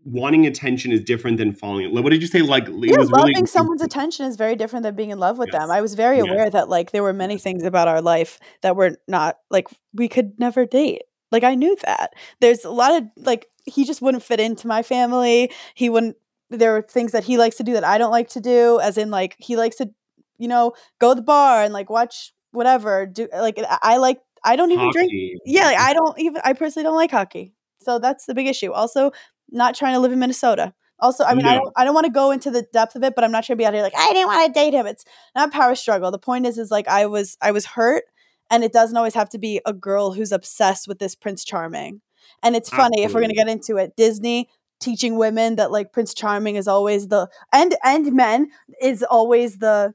[0.04, 1.86] wanting attention is different than falling.
[1.86, 2.04] in love.
[2.04, 2.44] What did you say?
[2.44, 5.60] Like, yeah, loving really- someone's attention is very different than being in love with yes.
[5.60, 5.72] them.
[5.72, 6.28] I was very yes.
[6.28, 10.08] aware that like there were many things about our life that were not like we
[10.08, 11.02] could never date.
[11.32, 12.14] Like I knew that.
[12.40, 15.52] There's a lot of like he just wouldn't fit into my family.
[15.74, 16.18] He wouldn't.
[16.52, 18.80] There were things that he likes to do that I don't like to do.
[18.80, 19.90] As in, like he likes to,
[20.38, 23.06] you know, go to the bar and like watch whatever.
[23.06, 24.20] Do like I like.
[24.44, 24.98] I don't even hockey.
[24.98, 25.42] drink.
[25.46, 26.42] Yeah, like, I don't even.
[26.44, 27.54] I personally don't like hockey.
[27.82, 28.72] So that's the big issue.
[28.72, 29.12] Also,
[29.50, 30.74] not trying to live in Minnesota.
[31.00, 33.14] Also, I mean, I don't, I don't want to go into the depth of it,
[33.14, 34.88] but I'm not trying to be out here like I didn't want to date him.
[34.88, 35.06] It's
[35.36, 36.10] not power struggle.
[36.10, 38.06] The point is, is like I was, I was hurt,
[38.50, 42.02] and it doesn't always have to be a girl who's obsessed with this Prince Charming.
[42.42, 43.04] And it's funny Absolutely.
[43.04, 43.96] if we're gonna get into it.
[43.96, 48.50] Disney teaching women that like Prince Charming is always the and and men
[48.82, 49.94] is always the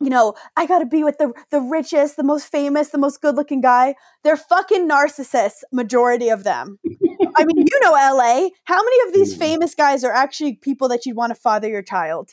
[0.00, 3.20] you know, I got to be with the the richest, the most famous, the most
[3.20, 3.94] good-looking guy.
[4.22, 6.78] They're fucking narcissists, majority of them.
[7.36, 8.48] I mean, you know LA.
[8.64, 9.38] How many of these mm.
[9.38, 12.30] famous guys are actually people that you'd want to father your child?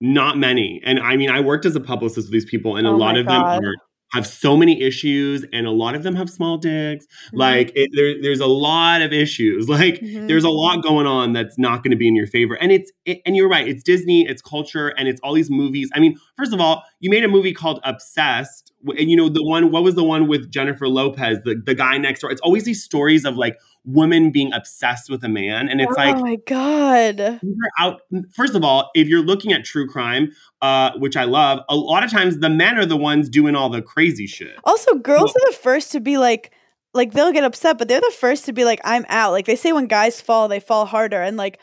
[0.00, 0.80] Not many.
[0.84, 3.16] And I mean, I worked as a publicist with these people and oh a lot
[3.16, 3.62] of God.
[3.62, 3.74] them are
[4.12, 7.38] have so many issues and a lot of them have small dicks mm-hmm.
[7.38, 10.26] like it, there, there's a lot of issues like mm-hmm.
[10.26, 12.92] there's a lot going on that's not going to be in your favor and it's
[13.04, 16.16] it, and you're right it's disney it's culture and it's all these movies i mean
[16.36, 19.82] first of all you made a movie called obsessed and you know the one what
[19.82, 23.24] was the one with jennifer lopez the, the guy next door it's always these stories
[23.24, 25.68] of like women being obsessed with a man.
[25.68, 27.40] And it's oh like, oh my god.
[27.80, 28.00] out.
[28.32, 30.30] First of all, if you're looking at true crime,
[30.60, 33.70] uh, which I love, a lot of times the men are the ones doing all
[33.70, 34.54] the crazy shit.
[34.64, 36.52] Also, girls Well- are the first to be like,
[36.94, 39.56] like they'll get upset, but they're the first to be like, "I'm out." Like they
[39.56, 41.58] say, when guys fall, they fall harder, and like,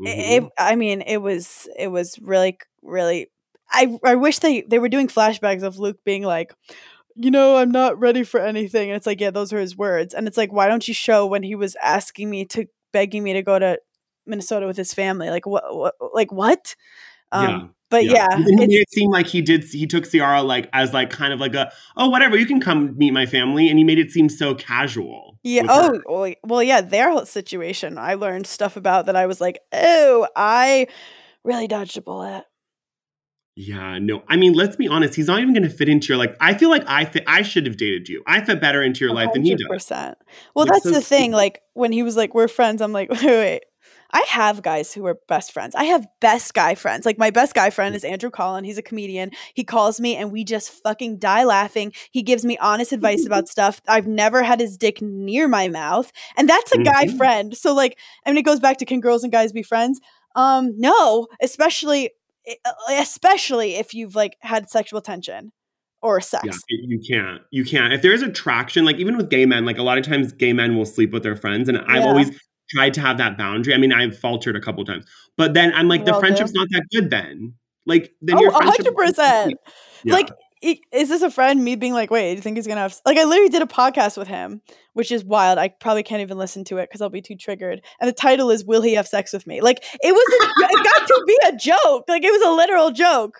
[0.00, 0.46] it, Mhm.
[0.46, 3.26] it- I mean, it was, it was really, really.
[3.70, 6.54] I, I wish they they were doing flashbacks of Luke being like,
[7.14, 10.14] you know, I'm not ready for anything, and it's like, yeah, those are his words,
[10.14, 13.32] and it's like, why don't you show when he was asking me to, begging me
[13.34, 13.78] to go to
[14.26, 16.74] Minnesota with his family, like what, what like what?
[17.32, 17.66] Um, Yeah.
[17.90, 19.64] But yeah, And he made it seem like he did.
[19.64, 22.96] He took Ciara like as like kind of like a oh whatever you can come
[22.98, 25.38] meet my family, and he made it seem so casual.
[25.42, 25.64] Yeah.
[25.68, 26.02] Oh, her.
[26.06, 26.82] well, well, yeah.
[26.82, 29.16] Their whole situation, I learned stuff about that.
[29.16, 30.88] I was like, oh, I
[31.44, 32.44] really dodged a bullet.
[33.58, 33.98] Yeah.
[33.98, 35.14] No, I mean, let's be honest.
[35.16, 36.36] He's not even going to fit into your like.
[36.40, 37.24] I feel like I fit.
[37.26, 38.22] I should have dated you.
[38.26, 39.66] I fit better into your life than he does.
[40.54, 41.32] Well, It's that's so the thing.
[41.32, 43.62] Like when he was like, "We're friends," I'm like, wait, wait.
[44.10, 45.74] I have guys who are best friends.
[45.74, 47.04] I have best guy friends.
[47.04, 48.64] Like my best guy friend is Andrew Collin.
[48.64, 49.32] He's a comedian.
[49.54, 51.92] He calls me and we just fucking die laughing.
[52.10, 53.82] He gives me honest advice about stuff.
[53.86, 56.10] I've never had his dick near my mouth.
[56.38, 57.16] And that's a guy Mhm.
[57.18, 57.56] friend.
[57.56, 60.00] So like I mean it goes back to can girls and guys be friends?
[60.34, 62.10] Um no, especially
[62.90, 65.52] especially if you've like had sexual tension
[66.02, 66.44] or sex.
[66.44, 67.42] Yeah, you can't.
[67.50, 67.92] You can't.
[67.92, 70.76] If there's attraction, like even with gay men, like a lot of times gay men
[70.76, 72.08] will sleep with their friends, and I've Yeah.
[72.08, 72.30] always
[72.70, 73.74] tried to have that boundary.
[73.74, 76.68] I mean, I've faltered a couple times, but then I'm like, We the friendship's not
[76.70, 77.10] that good.
[77.10, 77.54] Then,
[77.86, 78.86] like, then Oh, your a friendship.
[78.86, 79.54] hundred percent.
[80.04, 80.12] Yeah.
[80.12, 80.28] Like,
[80.62, 81.62] is this a friend?
[81.62, 82.96] Me being like, wait, do you think he's gonna have?
[83.06, 84.60] Like, I literally did a podcast with him,
[84.94, 85.58] which is wild.
[85.58, 87.80] I probably can't even listen to it because I'll be too triggered.
[88.00, 90.40] And the title is "Will he have sex with me?" Like, it was.
[90.40, 92.04] A, it got to be a joke.
[92.08, 93.34] Like, it was a literal joke.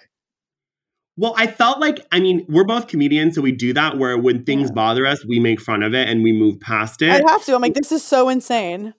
[1.16, 4.44] Well, I felt like, I mean, we're both comedians, so we do that where when
[4.44, 4.74] things Yeah.
[4.74, 7.10] bother us, we make fun of it and we move past it.
[7.10, 7.54] I have to.
[7.56, 8.94] I'm like, this is so insane.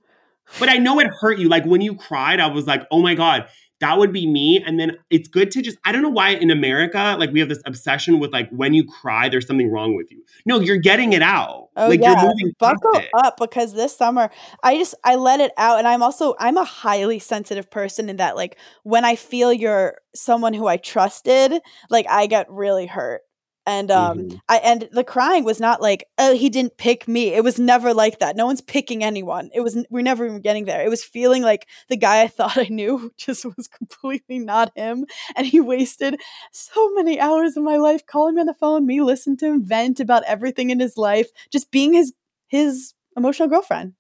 [0.60, 1.48] but I know it hurt you.
[1.48, 3.48] Like when you cried, I was like, oh my God,
[3.80, 4.62] that would be me.
[4.66, 7.50] And then it's good to just, I don't know why in America, like we have
[7.50, 10.24] this obsession with like when you cry, there's something wrong with you.
[10.46, 11.70] No, you're getting it out.
[11.76, 13.10] Oh like yeah, you're moving past buckle it.
[13.14, 14.30] up because this summer
[14.64, 18.18] I just I let it out, and I'm also I'm a highly sensitive person in
[18.18, 21.54] that like when I feel you're someone who I trusted,
[21.90, 23.22] like I get really hurt.
[23.70, 24.40] And um Mhm.
[24.50, 27.34] I and the crying was not like oh he didn't pick me.
[27.36, 28.36] It was never like that.
[28.36, 29.52] No one's picking anyone.
[29.54, 30.84] It was we're never even getting there.
[30.84, 35.06] It was feeling like the guy I thought I knew just was completely not him,
[35.36, 36.20] and he wasted
[36.52, 39.64] so many hours of my life calling me on the phone, me listen to him
[39.64, 42.14] vent about everything in his life, just being his
[42.48, 43.94] his emotional girlfriend.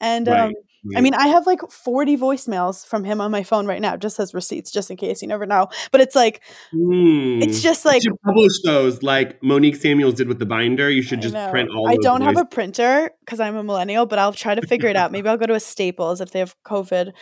[0.00, 0.56] And Right, um,
[0.96, 4.20] I mean, I have like 40 voicemails from him on my phone right now, just
[4.20, 5.68] as receipts, just in case you never know.
[5.92, 7.40] But it's like, Hmm.
[7.42, 10.90] it's just You like, should publish those like Monique Samuels did with the binder.
[10.90, 14.18] You should just print all I don't have a printer because I'm a millennial, but
[14.18, 15.12] I'll try to figure it out.
[15.12, 17.12] Maybe I'll go to a Staples if they have COVID,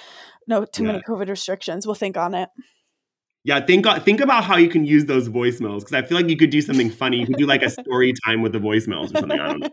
[0.48, 1.86] no, too many COVID restrictions.
[1.86, 2.48] We'll think on it.
[3.44, 6.28] Yeah, think uh, think about how you can use those voicemails because I feel like
[6.28, 7.18] you could do something funny.
[7.18, 9.40] You could do like a story time with the voicemails or something.
[9.40, 9.68] I don't know.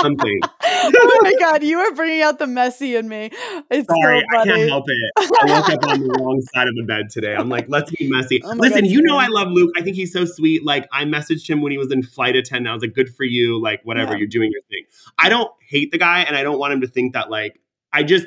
[0.00, 0.40] Something.
[0.62, 3.30] oh my god, you are bringing out the messy in me.
[3.70, 5.12] It's Sorry, so I can't help it.
[5.18, 7.34] I woke up on the wrong side of the bed today.
[7.34, 8.42] I'm like, let's be messy.
[8.42, 9.72] Oh Listen, God, you know I love Luke.
[9.76, 10.64] I think he's so sweet.
[10.64, 12.68] Like I messaged him when he was in flight attendant.
[12.70, 13.60] I was like, good for you.
[13.60, 14.18] Like whatever, Yeah.
[14.20, 14.84] you're doing your thing.
[15.18, 17.60] I don't hate the guy, and I don't want him to think that like
[17.92, 18.26] I just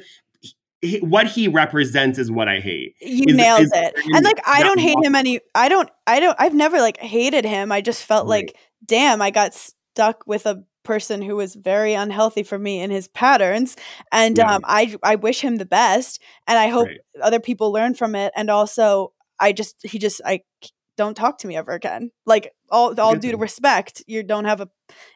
[0.82, 2.96] he, what he represents is what I hate.
[3.02, 3.94] You is- nailed is it.
[4.14, 7.46] And like I don't hate him any I don't I don't I've never like hated
[7.46, 7.72] him.
[7.72, 8.46] I just felt Right.
[8.46, 12.90] like damn, I got stuck with a person who was very unhealthy for me in
[12.92, 13.76] his patterns
[14.12, 14.56] and Yeah.
[14.56, 17.00] um I I wish him the best and I hope Right.
[17.22, 20.42] other people learn from it and also I just he just I
[20.96, 22.12] don't talk to me ever again.
[22.26, 24.70] Like all all Good due to respect, you don't have a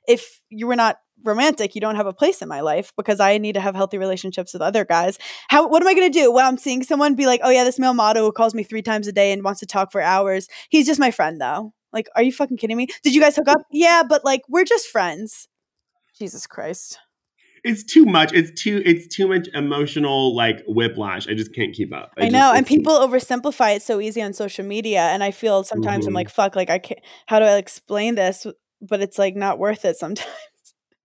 [0.08, 3.38] if you were not romantic, you don't have a place in my life because I
[3.38, 5.18] need to have healthy relationships with other guys.
[5.50, 7.64] How what am I going to do when I'm seeing someone be like, "Oh yeah,
[7.64, 10.02] this male model who calls me 3 times a day and wants to talk for
[10.02, 10.48] hours.
[10.70, 12.88] He's just my friend though." Like, are you fucking kidding me?
[13.04, 13.62] Did you guys hook up?
[13.72, 15.48] Yeah, but like we're just friends.
[16.18, 17.00] Jesus Christ.
[17.64, 18.34] It's too much.
[18.34, 18.82] It's too.
[18.86, 21.28] It's too much emotional like whiplash.
[21.28, 22.12] I just can't keep up.
[22.18, 25.24] I, just- know, and it's too- people oversimplify it so easy on social media, and
[25.24, 26.16] I feel sometimes I'm Mhm.
[26.16, 27.00] like, "Fuck!" Like I can't.
[27.28, 28.48] How do I explain this?
[28.82, 30.28] But it's like not worth it sometimes.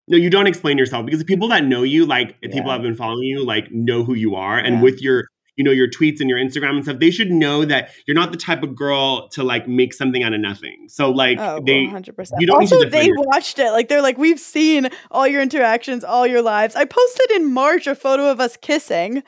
[0.09, 2.74] No, you don't explain yourself because the people that know you, like if people Yeah.
[2.74, 4.82] have been following you, like know who you are, and Yeah.
[4.82, 5.24] with your,
[5.57, 8.30] you know, your tweets and your Instagram and stuff, they should know that you're not
[8.30, 10.86] the type of girl to like make something out of nothing.
[10.88, 12.30] So like Oh, they, 100%.
[12.38, 13.26] you don't need to also, they yourself.
[13.26, 13.70] watched it.
[13.72, 16.76] Like, they're like, we've seen all your interactions, all your lives.
[16.76, 19.22] I posted in March a photo of us kissing.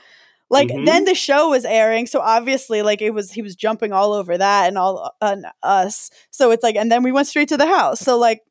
[0.51, 0.87] Like, Mhm.
[0.87, 2.07] then the show was airing.
[2.07, 6.11] So obviously, like, it was, he was jumping all over that and all on us.
[6.31, 8.01] So it's like, and then we went straight to the house.
[8.01, 8.43] So, like,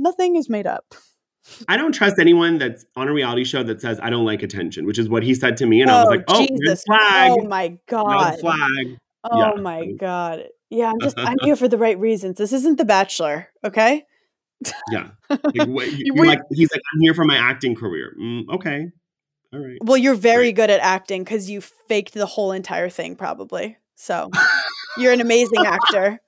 [0.00, 0.94] nothing is made up.
[1.68, 4.86] I don't trust anyone that's on a reality show that says I don't like attention,
[4.86, 6.82] which is what he said to me, and I was Oh, like, "Oh, Jesus.
[6.84, 8.40] flag, Oh my red god.
[8.40, 9.62] flag." Oh Yeah.
[9.62, 10.44] my god.
[10.70, 12.38] Yeah, I'm just I'm here for the right reasons.
[12.38, 14.04] This isn't The Bachelor, okay?
[14.90, 18.88] Yeah, like, what, You like, he's like, "I'm here for my acting career." Mm, okay,
[19.52, 19.78] all right.
[19.82, 20.56] Well, you're very Right.
[20.56, 23.76] good at acting because you faked the whole entire thing, probably.
[23.96, 24.30] So
[24.98, 26.20] you're an amazing actor.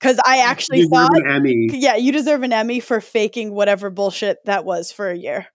[0.00, 1.68] Because I actually Deserve thought, an Emmy.
[1.72, 5.46] yeah, you deserve an Emmy for faking whatever bullshit that was for a year.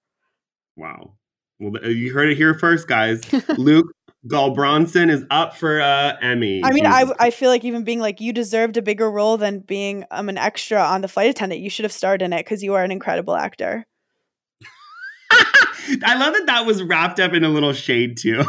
[0.75, 1.13] Wow.
[1.59, 3.21] Well, you heard it here first, guys.
[3.57, 3.87] Luke
[4.27, 6.61] Gulbranson is up for uh Emmy.
[6.63, 9.59] I mean, I, I feel like even being like you deserved a bigger role than
[9.59, 11.61] being um, an extra on the flight attendant.
[11.61, 13.85] You should have starred in it because you are an incredible actor.
[16.03, 18.43] I love that that was wrapped up in a little shade too.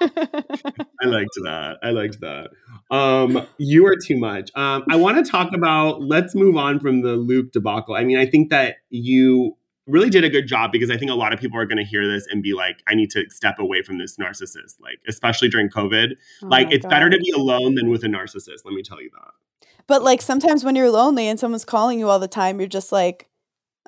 [1.02, 1.78] I liked that.
[1.82, 2.50] I liked that.
[2.90, 4.50] Um, you are too much.
[4.54, 6.02] Um, I want to talk about.
[6.02, 7.94] Let's move on from the Luke debacle.
[7.94, 11.14] I mean, I think that you really did a good job because I think a
[11.14, 13.58] lot of people are going to hear this and be like, "I need to step
[13.58, 17.74] away from this narcissist." Like, especially during COVID, Oh like it's better to be alone
[17.74, 18.64] than with a narcissist.
[18.64, 19.68] Let me tell you that.
[19.86, 22.92] But like sometimes when you're lonely and someone's calling you all the time, you're just
[22.92, 23.28] like,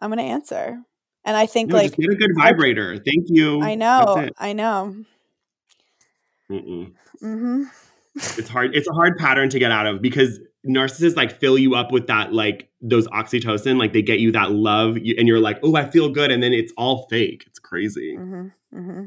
[0.03, 0.83] I'm gonna answer.
[1.25, 2.97] And I think No, like just get a good vibrator.
[2.97, 3.63] Thank you.
[3.63, 4.29] I know.
[4.37, 5.05] I know.
[6.51, 6.93] Mm-mm.
[7.25, 7.63] Hmm
[8.17, 11.75] it's hard it's a hard pattern to get out of because narcissists like fill you
[11.75, 15.59] up with that like those oxytocin like they get you that love and you're like
[15.63, 19.05] oh i feel good and then it's all fake it's crazy hmm hmm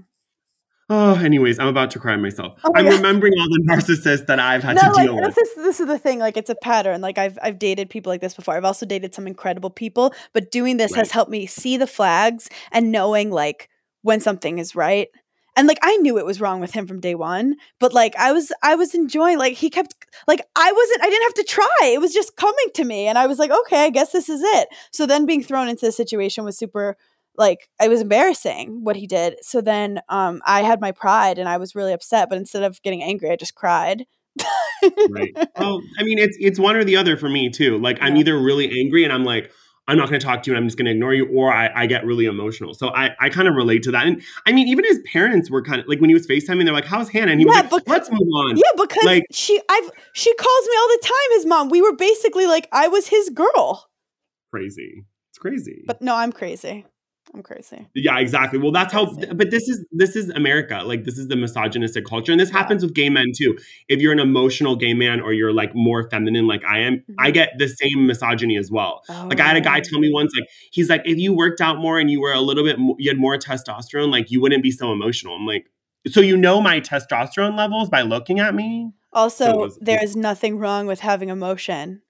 [0.89, 2.95] oh anyways i'm about to cry myself Oh i'm God.
[2.95, 5.79] remembering all the narcissists that i've had No, to like deal with this is this
[5.79, 6.19] is the thing.
[6.19, 7.01] Like it's a pattern.
[7.01, 8.55] Like I've I've dated people like this before.
[8.55, 12.49] I've also dated some incredible people, but doing this has helped me see the flags
[12.71, 13.69] and knowing like
[14.01, 15.07] when something is right.
[15.57, 18.31] And like I knew it was wrong with him from day one, but like I
[18.31, 19.95] was I was enjoying like he kept
[20.27, 21.91] like I wasn't I didn't have to try.
[21.93, 24.41] It was just coming to me and I was like, "Okay, I guess this is
[24.41, 26.95] it." So then being thrown into the situation was super
[27.37, 29.37] like it was embarrassing what he did.
[29.41, 32.81] So then um I had my pride and I was really upset, but instead of
[32.83, 34.05] getting angry, I just cried.
[35.09, 38.15] right well i mean it's it's one or the other for me too like i'm
[38.15, 39.51] either really angry and i'm like
[39.87, 41.53] i'm not going to talk to you and i'm just going to ignore you or
[41.53, 44.51] I, I get really emotional so i i kind of relate to that and i
[44.51, 47.09] mean even his parents were kind of like when he was facetiming they're like how's
[47.09, 49.89] hannah and he Yeah, was like but- let's move on Yeah, because Like- she I've
[50.13, 51.69] she calls me all the time his mom.
[51.69, 53.87] We were basically like I was his girl.
[54.51, 56.85] crazy it's crazy But no, I'm crazy.
[57.37, 57.87] I'm crazy.
[57.93, 61.35] yeah exactly well that's how but this is this is america like this is the
[61.35, 63.55] misogynistic culture and this happens with gay men too
[63.87, 67.29] if you're an emotional gay man or you're like more feminine like i am i
[67.29, 67.33] Mhm.
[67.35, 69.81] get the same misogyny as well Like I had a guy Oh.
[69.89, 72.41] tell me once, like he's like, if you worked out more and you were a
[72.41, 75.35] little bit, mo- you had more testosterone, like you wouldn't be so emotional.
[75.35, 75.65] I'm like,
[76.07, 78.91] so you know my testosterone levels by looking at me?
[79.13, 82.01] Also, So was- there is nothing wrong with having emotion.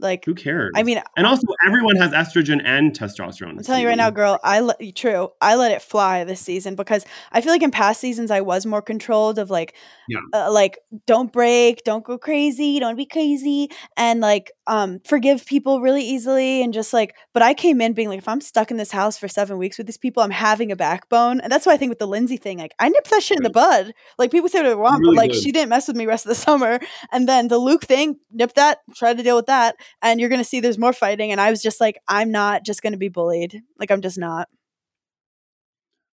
[0.00, 0.72] Like Who cares?
[0.76, 3.50] I mean, and also everyone has estrogen and testosterone.
[3.50, 4.38] I'm telling you right now, girl.
[4.44, 5.30] I let true.
[5.40, 8.64] I let it fly this season because I feel like in past seasons I was
[8.64, 9.74] more controlled of like,
[10.08, 10.20] Yeah.
[10.32, 15.80] uh, like don't break, don't go crazy, don't be crazy, and like um forgive people
[15.80, 17.14] really easily and just like.
[17.34, 19.78] But I came in being like, if I'm stuck in this house for seven weeks
[19.78, 22.36] with these people, I'm having a backbone, and that's why I think with the Lindsay
[22.36, 23.92] thing, like I nipped that shit in the bud.
[24.18, 25.42] Like people say what they want, really but like did.
[25.42, 26.78] she didn't mess with me rest of the summer,
[27.10, 30.44] and then the Luke thing, nip that, try to deal with that, and you're gonna
[30.44, 31.32] see there's more fighting.
[31.32, 33.62] And I was just like, I'm not just gonna be bullied.
[33.78, 34.48] Like I'm just not.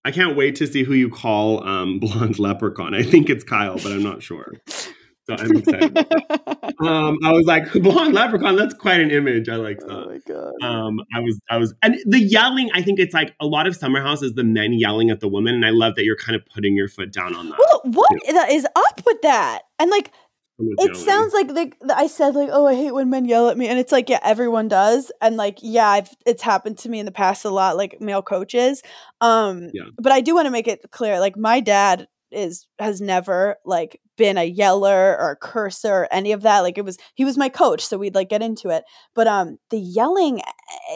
[0.06, 2.94] I can't wait to see who you call um, blonde leprechaun.
[2.94, 4.54] I think it's Kyle, but I'm not sure.
[5.28, 5.98] So I'm excited.
[6.80, 8.56] um, I was like, blonde leprechaun.
[8.56, 9.50] That's quite an image.
[9.50, 9.90] I like that.
[9.92, 10.54] oh my god.
[10.64, 13.76] um i was i was and the yelling i think it's like a lot of
[13.76, 16.36] summer house is the men yelling at the women and i love that you're kind
[16.36, 18.12] of putting your foot down on that Well, what
[18.52, 19.62] is up with that?
[19.80, 20.12] And like,
[20.60, 20.94] it yelling.
[20.96, 23.78] sounds like like I said like, oh, I hate when men yell at me, and
[23.78, 27.12] it's like, yeah, everyone does, and like, yeah, I've it's happened to me in the
[27.12, 28.82] past a lot, like male coaches.
[29.22, 29.84] Um, Yeah.
[30.02, 34.00] but I do want to make it clear, like, my dad is has never like
[34.18, 37.38] been a yeller or a cursor or any of that like it was he was
[37.38, 40.42] my coach so we'd like get into it but um the yelling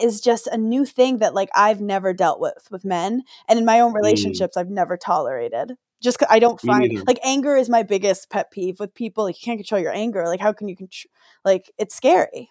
[0.02, 3.64] is just a new thing that like i've never dealt with with men and in
[3.64, 5.72] my own relationships i've never tolerated
[6.02, 6.66] just 'cause i don't Mm.
[6.66, 9.92] Find like anger is my biggest pet peeve with people like you can't control your
[9.94, 11.10] anger like how can you control
[11.44, 12.50] like it's scary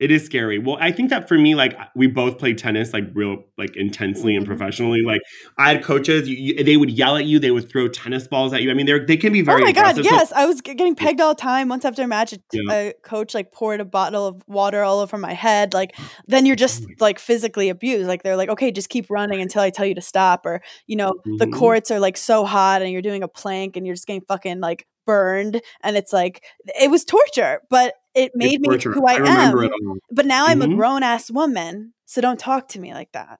[0.00, 3.04] it is scary well i think that for me like we both played tennis like
[3.14, 4.48] real like intensely and Mhm.
[4.48, 5.20] professionally like
[5.58, 8.52] i had coaches you, you, they would yell at you they would throw tennis balls
[8.52, 10.32] at you i mean they're they can be very oh my god aggressive So- yes
[10.32, 12.72] i was getting pegged all the time once after a match a, Yeah.
[12.72, 15.96] a coach like poured a bottle of water all over my head like
[16.26, 19.70] then you're just like physically abused like they're like okay just keep running until i
[19.70, 21.52] tell you to stop or you know the Mhm.
[21.52, 24.60] courts are like so hot and you're doing a plank and you're just getting fucking
[24.60, 26.44] like burned and it's like
[26.80, 29.70] it was torture but it made me who i, remember am
[30.10, 30.72] but now i'm Mhm.
[30.72, 33.38] a grown-ass woman so don't talk to me like that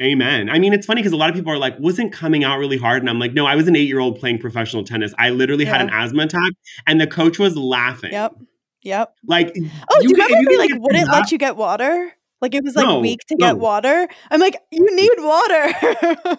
[0.00, 0.48] Amen.
[0.48, 2.76] I mean, it's funny because a lot of people are like, wasn't coming out really
[2.76, 3.02] hard.
[3.02, 5.12] And I'm like, no, I was an eight year old playing professional tennis.
[5.18, 6.52] I literally had an asthma attack
[6.86, 8.12] and the coach was laughing.
[8.12, 8.36] Yep.
[8.84, 9.14] Yep.
[9.26, 12.12] Like, Oh, do you remember if they like wouldn't let you get water?
[12.40, 13.46] Like it was like No, weak to no.
[13.46, 14.06] get water.
[14.30, 16.38] I'm like, you need water.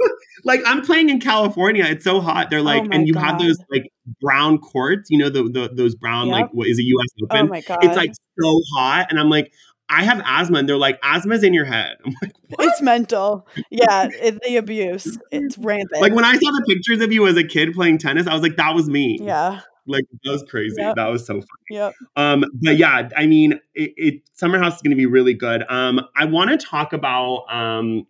[0.44, 1.84] like I'm playing in California.
[1.84, 2.50] It's so hot.
[2.50, 5.70] They're oh like, Oh and you have those like brown courts, you know, the, the
[5.74, 6.32] those brown, Yep.
[6.32, 7.48] like, what is it, US oh Open?
[7.48, 7.78] my god.
[7.82, 9.06] it's like so hot.
[9.10, 9.52] And I'm like,
[9.88, 10.58] I have asthma.
[10.60, 11.96] And they're like, asthma's in your head.
[12.06, 12.68] I'm like, what?
[12.68, 13.46] it's mental.
[13.70, 14.08] Yeah,
[14.44, 15.18] the abuse.
[15.32, 16.00] It's rampant.
[16.00, 18.42] Like when I saw the pictures of you as a kid playing tennis, I was
[18.42, 19.18] like, that was me.
[19.20, 19.60] yeah.
[19.90, 20.76] Like that was crazy.
[20.78, 20.96] Yep.
[20.96, 21.46] That was so funny.
[21.70, 21.94] Yep.
[22.16, 25.64] Um, but yeah, I mean, it, it Summer House is going to be really good.
[25.68, 28.06] Um, I want to talk about um,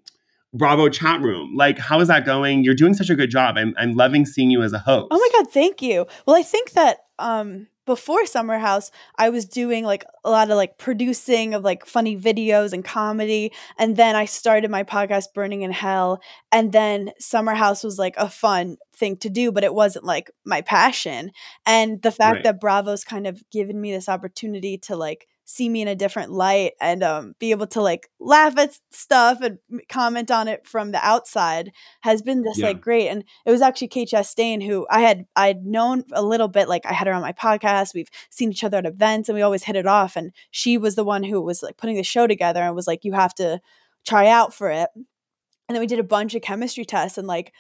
[0.53, 1.55] Bravo chat room.
[1.57, 2.64] Like, how is that going?
[2.64, 3.57] You're doing such a good job.
[3.57, 5.09] I'm I'm loving seeing you as a host.
[5.11, 6.07] Oh my god, thank you.
[6.26, 10.57] Well, I think that um before Summer House, I was doing like a lot of
[10.57, 15.62] like producing of like funny videos and comedy, and then I started my podcast Berning
[15.62, 16.20] in Hell,
[16.53, 20.30] and then Summer House was like a fun thing to do, but it wasn't like
[20.45, 21.32] my passion.
[21.66, 22.45] And the fact Right.
[22.45, 26.30] that Bravo's kind of given me this opportunity to like see me in a different
[26.30, 30.92] light and um, be able to like laugh at stuff and comment on it from
[30.92, 31.72] the outside
[32.03, 32.68] has been just Yeah.
[32.68, 33.09] like great.
[33.09, 36.68] And it was actually Kate Chastain who I had I'd known a little bit.
[36.68, 37.94] Like I had her on my podcast.
[37.94, 40.14] We've seen each other at events, and we always hit it off.
[40.14, 43.05] And she was the one who was like putting the show together and was like,
[43.05, 43.61] "You have to
[44.07, 47.53] try out for it." And then we did a bunch of chemistry tests, and like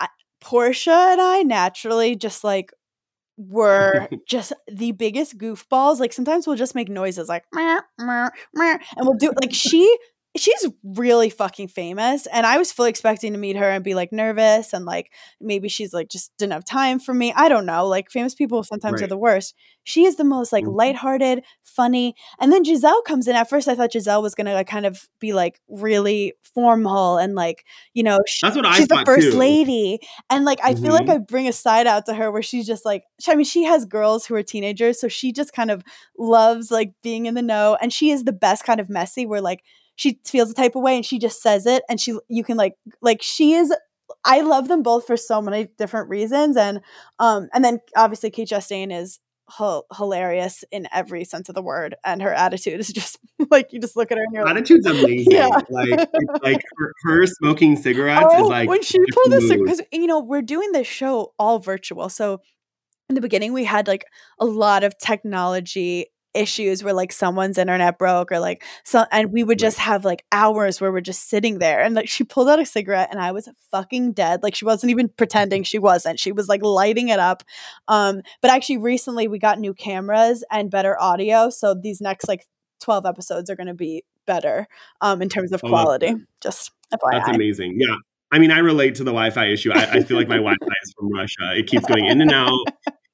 [0.00, 0.08] I,
[0.42, 2.72] Porsha and I naturally just like
[3.36, 6.00] were just the biggest goofballs.
[6.00, 9.96] Like sometimes we'll just make noises like "Meow, meow, meow," and we'll do like she
[10.34, 14.12] she's really fucking famous and I was fully expecting to meet her and be like
[14.12, 15.12] nervous and like
[15.42, 17.34] maybe she's like just didn't have time for me.
[17.36, 17.86] I don't know.
[17.86, 19.54] Like famous people sometimes are the worst.
[19.84, 20.74] She is the most like Mhm.
[20.74, 22.14] lighthearted, funny.
[22.40, 23.36] And then Gizelle comes in.
[23.36, 27.34] At first I thought Gizelle was gonna like kind of be like really formal and
[27.34, 29.36] like, you know, sh- That's what I she's the first too.
[29.38, 29.98] lady
[30.30, 31.14] and like i feel like Mhm.
[31.14, 33.84] i bring a side out to her where she's just like i mean she has
[33.84, 35.82] girls who are teenagers so she just kind of
[36.18, 39.40] loves like being in the know and she is the best kind of messy where
[39.40, 39.62] like
[39.96, 42.56] she feels a type of way and she just says it and she you can
[42.56, 43.72] like like she is
[44.24, 46.80] i love them both for so many different reasons and
[47.18, 51.94] um and then obviously kate Chastain is hi- hilarious in every sense of the word
[52.04, 53.18] and her attitude is just
[53.50, 55.26] like you just look at her and like Attitude's amazing.
[55.30, 55.48] Yeah.
[55.68, 56.08] Like,
[56.42, 59.60] like her, her smoking cigarettes is Oh, like when she pulled the mood.
[59.64, 62.40] because you know we're doing this show all virtual so
[63.08, 64.04] in the beginning we had like
[64.38, 69.44] a lot of technology issues where like someone's internet broke or like so and we
[69.44, 72.60] would just have like hours where we're just sitting there and like she pulled out
[72.60, 76.32] a cigarette and I was fucking dead like she wasn't even pretending she wasn't she
[76.32, 77.42] was like lighting it up
[77.88, 82.46] um but actually recently we got new cameras and better audio so these next like
[82.80, 84.66] 12 episodes are going to be better
[85.00, 87.12] um in terms of quality just FYI.
[87.12, 87.76] That's amazing.
[87.78, 87.96] Yeah.
[88.30, 89.72] I mean, I relate to the Wi-Fi issue.
[89.72, 91.58] I, I feel like my Wi-Fi is from Russia.
[91.58, 92.66] It keeps going in and out.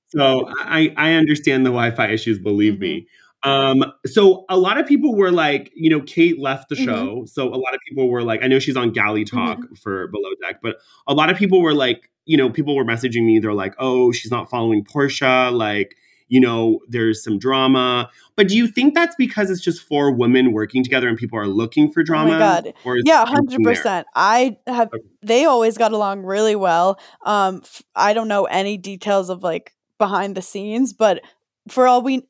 [0.09, 3.07] So I, I understand the Wi-Fi issues, believe me.
[3.45, 7.25] Um, so a lot of people were like, you know, Kate left the show.
[7.27, 10.31] So a lot of people were like, I know she's on Galley Talk for Below
[10.43, 13.39] Deck, but a lot of people were like, you know, people were messaging me.
[13.39, 15.53] They're like, oh, she's not following Porsha.
[15.53, 15.95] Like,
[16.27, 18.11] you know, there's some drama.
[18.37, 21.47] But do you think that's because it's just four women working together and people are
[21.47, 22.39] looking for drama?
[22.39, 22.75] God.
[22.85, 24.07] Or is yeah hundred percent.
[24.15, 24.91] i have
[25.23, 27.63] they always got along really well um
[27.95, 31.23] i don't know any details of like behind the scenes but
[31.69, 32.27] for all we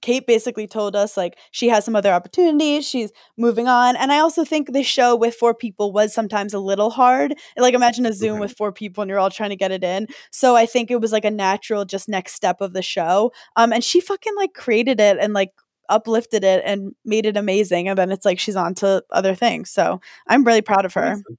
[0.00, 4.18] kate basically told us like she has some other opportunities she's moving on and i
[4.18, 8.12] also think the show with four people was sometimes a little hard like imagine a
[8.12, 8.40] zoom Okay.
[8.40, 11.00] with four people and you're all trying to get it in so i think it
[11.00, 14.54] was like a natural just next step of the show um and she fucking like
[14.54, 15.50] created it and like
[15.88, 19.68] uplifted it and made it amazing and then it's like she's on to other things
[19.70, 21.38] so i'm really proud of her Awesome.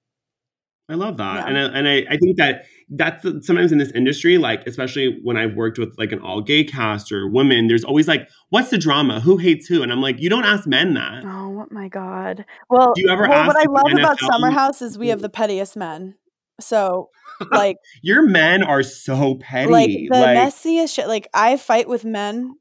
[0.89, 1.47] I love that, Yeah.
[1.47, 5.37] and I, and I, I think that that's sometimes in this industry, like especially when
[5.37, 8.77] I've worked with like an all gay cast or women, there's always like, what's the
[8.79, 9.19] drama?
[9.19, 9.83] Who hates who?
[9.83, 11.23] And I'm like, you don't ask men that.
[11.25, 14.81] oh my god well, Do you ever well what i love about NFL summer house
[14.81, 16.15] is we have the pettiest men
[16.59, 17.09] so
[17.51, 19.69] like Your men are so petty.
[19.71, 22.55] like the like, messiest shit like i fight with men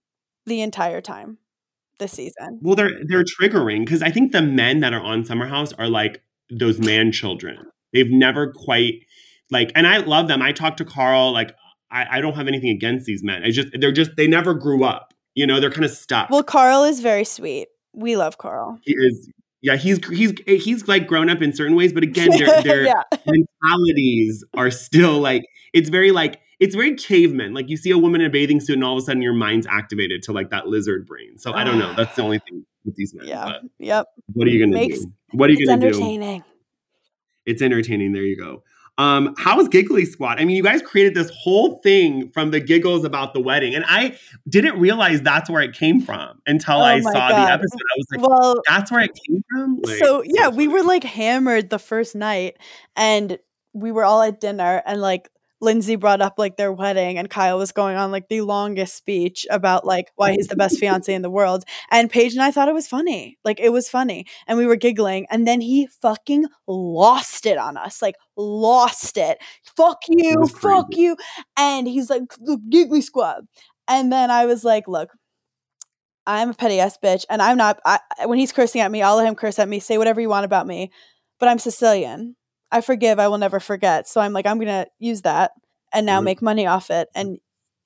[0.47, 1.39] the entire time
[1.99, 5.47] this season well, they're they're triggering because I think the men that are on Summer
[5.47, 7.59] House are like those man children.
[7.93, 9.05] They've never quite
[9.51, 10.43] like, and I love them.
[10.43, 11.33] I talk to Carl.
[11.33, 11.55] Like,
[11.91, 13.43] I, I don't have anything against these men.
[13.45, 15.15] I just they're just they never grew up.
[15.35, 16.31] You know, they're kind of stuck.
[16.31, 19.31] well carl is very sweet we love carl he is
[19.63, 23.03] yeah he's he's he's like grown up in certain ways but again their their yeah
[23.27, 28.21] mentalities are still like it's very like it's very caveman like you see a woman
[28.21, 30.67] in a bathing suit and all of a sudden your mind's activated to like that
[30.67, 33.27] lizard brain so i don't know that's the only thing with these men.
[33.27, 33.45] Yeah.
[33.45, 34.07] but Yep.
[34.33, 35.13] What are you gonna Makes- do?
[35.33, 35.87] What are you It's gonna do?
[35.89, 36.45] entertaining.
[37.49, 38.13] It's entertaining.
[38.13, 38.63] There you go.
[38.99, 40.41] Um, how was Giggly Squad?
[40.41, 43.85] I mean, you guys created this whole thing from the giggles about the wedding, and
[43.87, 44.19] I
[44.49, 47.31] didn't realize that's where it came from until Oh I saw God.
[47.47, 47.79] the episode.
[47.81, 51.05] I was like, Well, "That's where it came from." Like, so yeah, we were like
[51.05, 52.57] hammered the first night
[52.97, 53.39] and
[53.73, 55.31] we were all at dinner and like
[55.61, 59.47] Lindsay brought up like their wedding and Kyle was going on like the longest speech
[59.51, 61.65] about like why he's the best fiance in the world.
[61.91, 63.39] And Paige and I thought it was funny.
[63.45, 64.27] Like it was funny.
[64.47, 65.27] And we were giggling.
[65.31, 68.01] And then he fucking lost it on us.
[68.01, 69.39] Like lost it.
[69.77, 70.47] Fuck you.
[70.47, 71.17] Fuck you.
[71.57, 73.47] And he's like, the giggly squad.
[73.89, 75.11] And then I was like, look,
[76.27, 77.81] I'm a petty ass bitch, and I'm not.
[77.87, 79.81] I, when he's cursing at me, I'll let him curse at me.
[79.81, 80.93] Say whatever you want about me,
[81.41, 82.37] but I'm Sicilian.
[82.71, 83.19] I forgive.
[83.19, 84.09] I will never forget.
[84.09, 85.53] So I'm like, I'm gonna use that
[85.93, 86.25] and now Mhm.
[86.25, 87.39] make money off it, and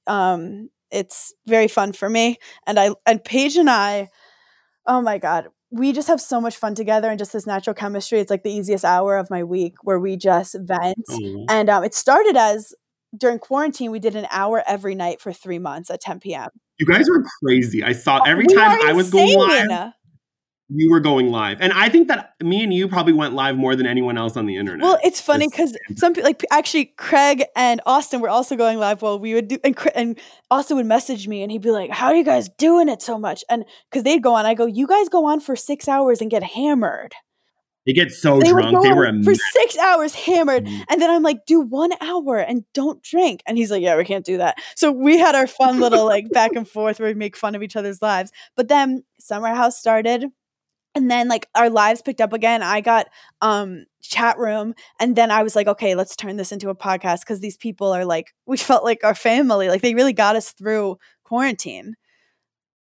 [0.07, 2.39] um, it's very fun for me.
[2.67, 4.09] And I and Paige and I,
[4.87, 8.19] oh my god, we just have so much fun together and just this natural chemistry.
[8.21, 10.99] It's like the easiest hour of my week where we just vent.
[11.11, 11.47] Aw.
[11.49, 12.75] And um, it started as
[13.17, 16.49] during quarantine, we did an hour every night for three months at 10 p.m.
[16.79, 17.83] you guys were crazy.
[17.85, 19.93] I saw every We time I was going live.
[20.75, 23.77] You were going live, and I think that me and you probably went live more
[23.77, 24.85] than anyone else on the internet.
[24.85, 29.03] Well, it's funny because some people, like actually, Craig and Austin were also going live
[29.03, 30.19] while we would do, and, and
[30.51, 33.19] Austin would message me and he'd be like, "How are you guys doing it so
[33.19, 36.21] much?" And because they'd go on, I go, "You guys go on for six hours
[36.21, 37.15] and get hammered."
[37.87, 38.81] they get so they drunk.
[38.83, 40.85] They were a for six hours hammered, Mhm.
[40.89, 44.05] and then I'm like, "Do one hour and don't drink." And he's like, "Yeah, we
[44.05, 47.15] can't do that." So we had our fun little like back and forth where we
[47.15, 48.31] make fun of each other's lives.
[48.57, 50.27] But then Summer House started.
[50.95, 52.63] And then like our lives picked up again.
[52.63, 53.09] I got
[53.41, 57.21] um chat room and then I was like, okay, let's turn this into a podcast
[57.21, 59.69] because these people are like we felt like our family.
[59.69, 61.97] Like they really got us through quarantine.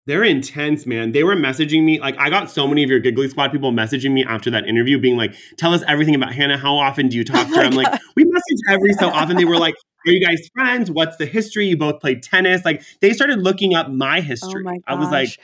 [0.08, 1.12] They're intense, man.
[1.12, 2.00] They were messaging me.
[2.00, 4.98] Like, I got so many of your Giggly Squad people messaging me after that interview,
[4.98, 6.58] being like, tell us everything about Hannah.
[6.58, 7.66] How often do you talk Oh to her?
[7.66, 9.36] I'm like, we message every so often.
[9.36, 9.76] They were like,
[10.08, 10.90] are you guys friends?
[10.90, 11.68] What's the history?
[11.68, 12.64] You both played tennis.
[12.64, 14.62] Like, they started looking up my history.
[14.62, 14.78] Oh my.
[14.88, 15.38] I was like,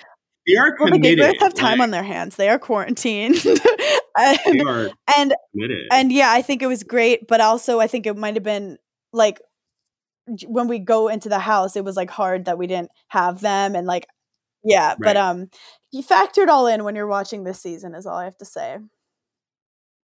[0.47, 1.19] they are well, the committed.
[1.19, 2.35] gigglers have time like, on their hands.
[2.35, 3.35] They are quarantined.
[3.35, 3.55] They
[4.17, 5.87] and, are and committed.
[5.91, 8.77] and yeah, I think it was great, but also I think it might have been
[9.11, 9.39] like
[10.47, 13.75] when we go into the house, it was like hard that we didn't have them
[13.75, 14.07] and like
[14.63, 15.49] yeah, but um
[15.91, 18.45] you factor it all in when you're watching this season is all I have to
[18.45, 18.77] say.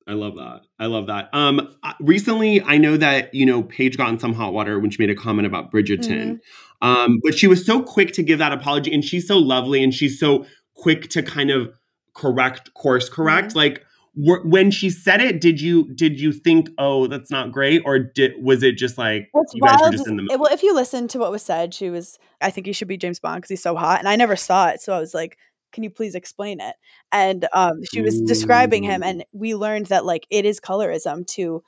[0.07, 0.61] I love that.
[0.79, 1.29] I love that.
[1.33, 5.01] Um, recently, I know that you know Paige got in some hot water when she
[5.01, 6.35] made a comment about Bridgerton, Mm-hmm.
[6.81, 9.93] Um, but she was so quick to give that apology, and she's so lovely, and
[9.93, 11.73] she's so quick to kind of
[12.15, 13.49] correct, course correct.
[13.49, 13.57] Mm-hmm.
[13.57, 17.81] Like were, when she said it, did you did you think, oh, that's not great,
[17.85, 20.41] or did was it just like What's you guys were just in the moment?
[20.41, 22.97] well, if you listen to what was said, she was, I think he should be
[22.97, 23.99] James Bond because he's so hot.
[23.99, 24.81] And I never saw it.
[24.81, 25.37] So I was like,
[25.71, 26.75] can you please explain it?
[27.11, 29.03] And um, she was describing him.
[29.03, 31.63] And we learned that like it is colorism to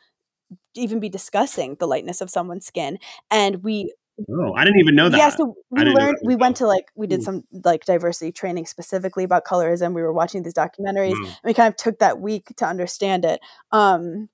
[0.76, 2.97] even be discussing the lightness of someone's skin.
[3.30, 3.93] And we,
[4.30, 5.17] Oh, I didn't even know that.
[5.17, 9.24] yeah, so we learned, we went to like, we did some like diversity training specifically
[9.24, 9.93] about colorism.
[9.93, 11.13] We were watching these documentaries.
[11.13, 11.26] Wow.
[11.26, 13.39] And we kind of took that week to understand it.
[13.72, 14.30] Um,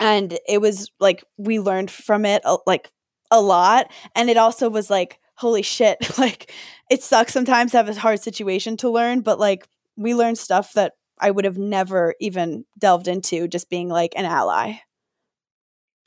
[0.00, 2.90] and it was like we learned from it like
[3.30, 6.52] a lot and it also was like holy shit like
[6.90, 10.72] it sucks sometimes to have a hard situation to learn but like we learned stuff
[10.72, 14.74] that i would have never even delved into just being like an ally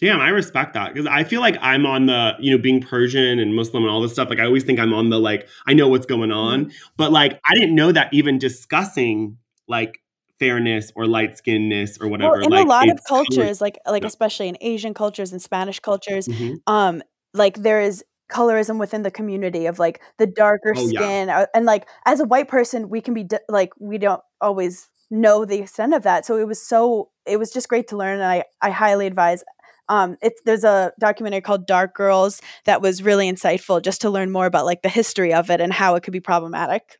[0.02, 3.38] Damn, I respect that because I feel like I'm on the, you know, being Persian
[3.39, 4.30] and Muslim and all this stuff.
[4.30, 6.66] Like, I always think I'm on the, like, I know what's going on.
[6.66, 6.72] Mm-hmm.
[6.97, 9.38] But, like, I didn't know that even discussing,
[9.68, 9.99] like,
[10.39, 12.32] fairness or light skinnedness or whatever.
[12.32, 14.08] well in like, a lot of cultures like like Yeah.
[14.08, 16.56] especially in asian cultures and spanish cultures Mhm.
[16.66, 17.04] um
[17.36, 21.66] like there is colorism within the community of like the darker Oh, skin uh, and
[21.68, 25.93] like as a white person we can be like we don't always know the extent
[25.93, 28.72] of that so it was so it was just great to learn and i i
[28.72, 29.43] highly advise
[29.90, 34.32] um it's there's a documentary called dark girls that was really insightful just to learn
[34.32, 36.98] more about like the history of it and how it could be problematic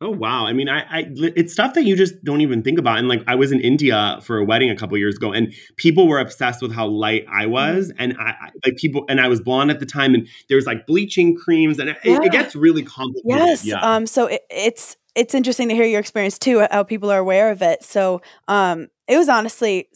[0.00, 0.46] Oh wow!
[0.46, 3.00] I mean, I, I, it's stuff that you just don't even think about.
[3.00, 6.06] And like, I was in India for a wedding a couple years ago, and people
[6.06, 7.50] were obsessed with how light I Mm-hmm.
[7.50, 10.54] was, and I, I like people, and I was blonde at the time, and there
[10.54, 12.20] was like bleaching creams, and it, Yeah.
[12.22, 13.24] it gets really complicated.
[13.40, 13.64] Yes.
[13.64, 13.80] Yeah.
[13.82, 14.06] Um.
[14.06, 17.60] So it, it's it's interesting to hear your experience too, how people are aware of
[17.60, 17.82] it.
[17.82, 19.88] So um, it was honestly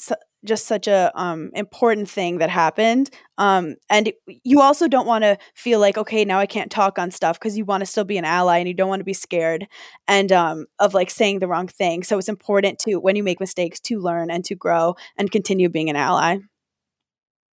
[0.44, 3.10] just such a um important thing that happened.
[3.38, 6.98] Um, and it- you also don't want to feel like okay, now I can't talk
[6.98, 9.04] on stuff because you want to still be an ally and you don't want to
[9.04, 9.66] be scared
[10.08, 12.02] and um of like saying the wrong thing.
[12.02, 15.68] So it's important to when you make mistakes to learn and to grow and continue
[15.68, 16.38] being an ally.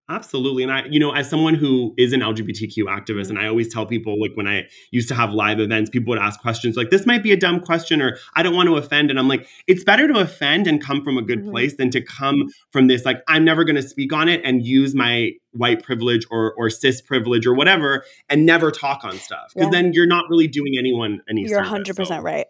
[0.09, 0.63] Absolutely.
[0.63, 3.85] And I, you know, as someone who is an LGBTQ activist, and I always tell
[3.85, 7.05] people, like when I used to have live events, people would ask questions like, this
[7.05, 9.11] might be a dumb question, or I don't want to offend.
[9.11, 11.51] And I'm like, it's better to offend and come from a good Mhm.
[11.51, 14.65] place than to come from this, like, I'm never going to speak on it and
[14.65, 19.51] use my white privilege or, or cis privilege or whatever and never talk on stuff.
[19.53, 19.81] Because Yeah.
[19.81, 21.69] then you're not really doing anyone any You're service.
[21.69, 22.45] 100% So right.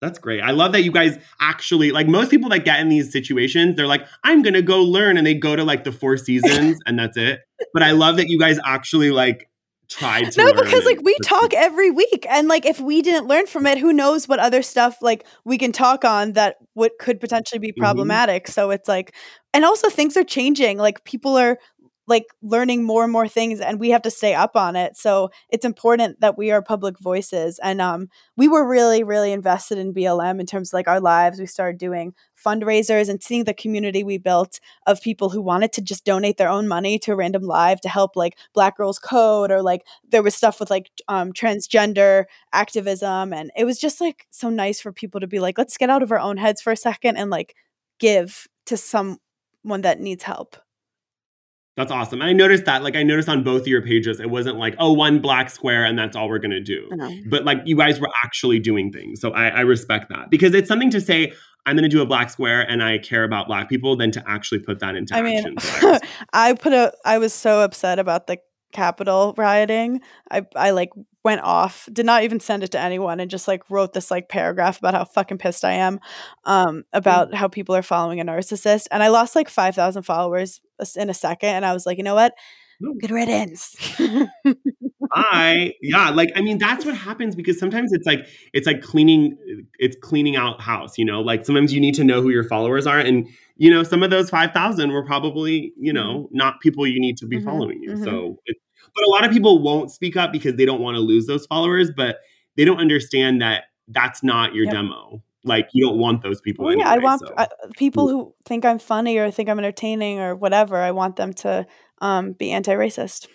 [0.00, 0.40] That's great.
[0.40, 3.86] I love that you guys actually like most people that get in these situations, they're
[3.86, 7.16] like, I'm gonna go learn, and they go to like the four seasons and that's
[7.16, 7.40] it.
[7.72, 9.48] But I love that you guys actually like
[9.88, 13.46] tried to No, because like we talk every week, and like if we didn't learn
[13.46, 17.18] from it, who knows what other stuff like we can talk on that what could
[17.20, 17.76] potentially be Mhm.
[17.78, 18.46] problematic.
[18.48, 19.14] So it's like,
[19.52, 20.78] and also things are changing.
[20.78, 21.58] Like people are
[22.08, 24.96] like learning more and more things, and we have to stay up on it.
[24.96, 27.60] So it's important that we are public voices.
[27.62, 31.38] And um, we were really, really invested in BLM in terms of like our lives.
[31.38, 35.82] We started doing fundraisers and seeing the community we built of people who wanted to
[35.82, 39.50] just donate their own money to a random live to help like Black Girls Code
[39.50, 44.26] or like there was stuff with like um, transgender activism and it was just like
[44.30, 46.72] so nice for people to be like let's get out of our own heads for
[46.72, 47.54] a second and like
[47.98, 49.18] give to someone
[49.82, 50.56] that needs help
[51.78, 52.20] That's awesome.
[52.20, 54.74] And I noticed that, like I noticed on both of your pages, it wasn't like,
[54.80, 56.88] oh, one black square and that's all we're gonna do.
[56.92, 57.16] I know.
[57.26, 59.20] But like you guys were actually doing things.
[59.20, 60.28] So I, I respect that.
[60.28, 61.32] Because it's something to say,
[61.66, 64.58] I'm gonna do a black square and I care about black people than to actually
[64.58, 65.56] put that into I action.
[65.58, 68.38] So I respect I put a I was so upset about the
[68.72, 70.00] Capitol rioting.
[70.30, 70.90] I I like
[71.24, 74.28] went off, did not even send it to anyone, and just like wrote this like
[74.28, 76.00] paragraph about how fucking pissed I am
[76.44, 78.86] um, about how people are following a narcissist.
[78.90, 80.60] And I lost like five thousand followers
[80.96, 82.34] in a second, and I was like, you know what?
[82.80, 82.94] No.
[83.00, 83.76] Good riddance.
[85.10, 89.36] I yeah, like I mean that's what happens because sometimes it's like it's like cleaning
[89.78, 91.20] it's cleaning out house, you know?
[91.22, 93.26] Like sometimes you need to know who your followers are and
[93.56, 97.26] you know some of those 5000 were probably, you know, not people you need to
[97.26, 97.94] be Mhm, following you.
[97.94, 98.04] mhm.
[98.04, 98.56] So it,
[98.94, 101.46] but a lot of people won't speak up because they don't want to lose those
[101.46, 102.18] followers, but
[102.56, 104.74] they don't understand that that's not your Yep.
[104.74, 105.22] demo.
[105.44, 107.34] Like you don't want those people Well, yeah, I want so.
[107.36, 110.76] uh, people who think I'm funny or think I'm entertaining or whatever.
[110.76, 111.66] I want them to
[112.00, 113.26] um, be anti-racist.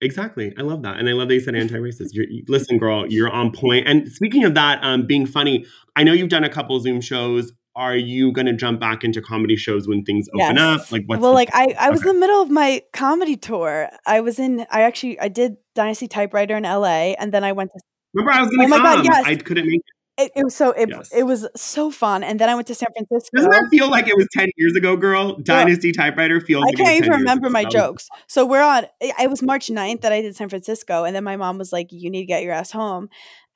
[0.00, 0.54] Exactly.
[0.56, 0.98] I love that.
[0.98, 2.10] And I love that you said anti-racist.
[2.12, 3.88] You're, you- listen, girl, you're on point.
[3.88, 7.52] And speaking of that, um, being funny, I know you've done a couple Zoom shows.
[7.76, 10.80] Are you going to jump back into comedy shows when things open Yes.
[10.82, 10.90] up?
[10.92, 12.10] Like what's well, the- like I, I was Okay.
[12.10, 13.88] in the middle of my comedy tour.
[14.04, 14.66] I was in.
[14.70, 17.14] I actually I did Dynasty Typewriter in L.A.
[17.16, 17.80] and then I went to.
[18.14, 19.04] remember I was going to Oh to my God, come.
[19.04, 19.24] yes.
[19.26, 19.84] I couldn't make it.
[20.18, 21.10] It, it was so it, Yes.
[21.14, 23.36] it was so fun, and then I went to San Francisco.
[23.36, 25.36] Doesn't that feel like it was 10 years ago, girl?
[25.36, 28.08] Dynasty typewriter feels I can't 10 even remember my jokes.
[28.26, 28.86] So we're on.
[29.00, 31.92] It was March 9th that I did San Francisco, and then my mom was like,
[31.92, 33.08] "You need to get your ass home."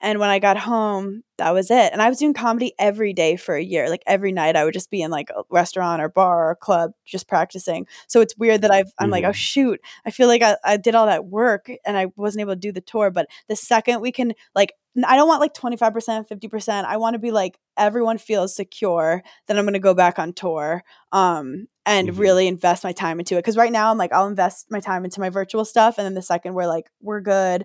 [0.05, 1.93] And when I got home, that was it.
[1.93, 3.89] And I was doing comedy every day for a year.
[3.89, 6.91] Like every night, I would just be in like a restaurant or bar or club,
[7.05, 7.87] just practicing.
[8.09, 8.93] So it's weird that I've.
[8.99, 9.35] I'm like, oh Mhm.
[9.35, 9.81] shoot!
[10.05, 12.73] I feel like I, I did all that work and I wasn't able to do
[12.73, 13.11] the tour.
[13.11, 14.73] But the second we can, like,
[15.07, 16.87] I don't want like 25 percent, 50 percent.
[16.87, 19.23] I want to be like everyone feels secure.
[19.47, 20.83] Then I'm going to go back on tour.
[21.13, 22.19] Um, and Mhm.
[22.19, 25.05] really invest my time into it because right now i'm like i'll invest my time
[25.05, 27.65] into my virtual stuff and then the second we're like we're good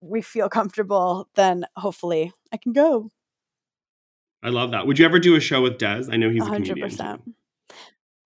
[0.00, 3.08] we feel comfortable then hopefully i can go
[4.42, 4.88] I love that.
[4.88, 6.08] Would you ever do a show with Des?
[6.10, 6.90] I know he's a comedian.
[6.90, 7.32] 100% too.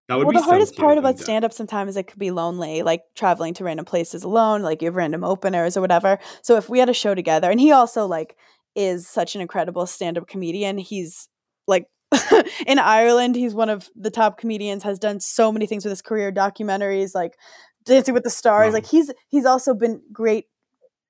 [0.07, 2.81] That would well the hardest part about stand up sometimes is it could be lonely
[2.81, 6.69] like traveling to random places alone like you have random openers or whatever so if
[6.69, 8.37] we had a show together and he also like
[8.75, 11.27] is such an incredible stand up comedian he's
[11.67, 11.87] like
[12.67, 16.01] in Ireland he's one of the top comedians has done so many things with his
[16.01, 17.37] career documentaries like
[17.85, 18.73] Dancing with the Stars Wow.
[18.75, 20.45] like he's he's also been great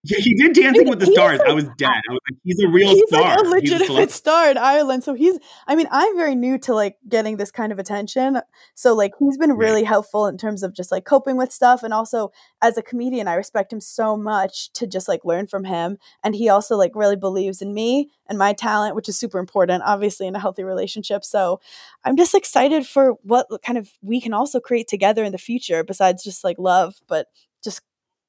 [0.09, 1.39] Yeah, he did Dancing with the Stars.
[1.39, 1.89] like- I was dead.
[1.89, 3.21] I was like, he's a real he's star.
[3.21, 5.03] like a He's a legitimate star in Ireland.
[5.03, 5.37] So he's,
[5.67, 8.39] I mean, I'm very new to like getting this kind of attention.
[8.73, 11.83] So like he's been really helpful in terms of just like coping with stuff.
[11.83, 12.31] And also
[12.61, 15.97] as a comedian, I respect him so much to just like learn from him.
[16.23, 19.83] And he also like really believes in me and my talent, which is super important,
[19.85, 21.23] obviously, in a healthy relationship.
[21.23, 21.59] So
[22.03, 25.83] I'm just excited for what kind of we can also create together in the future
[25.83, 27.27] besides just like love, but
[27.63, 27.81] just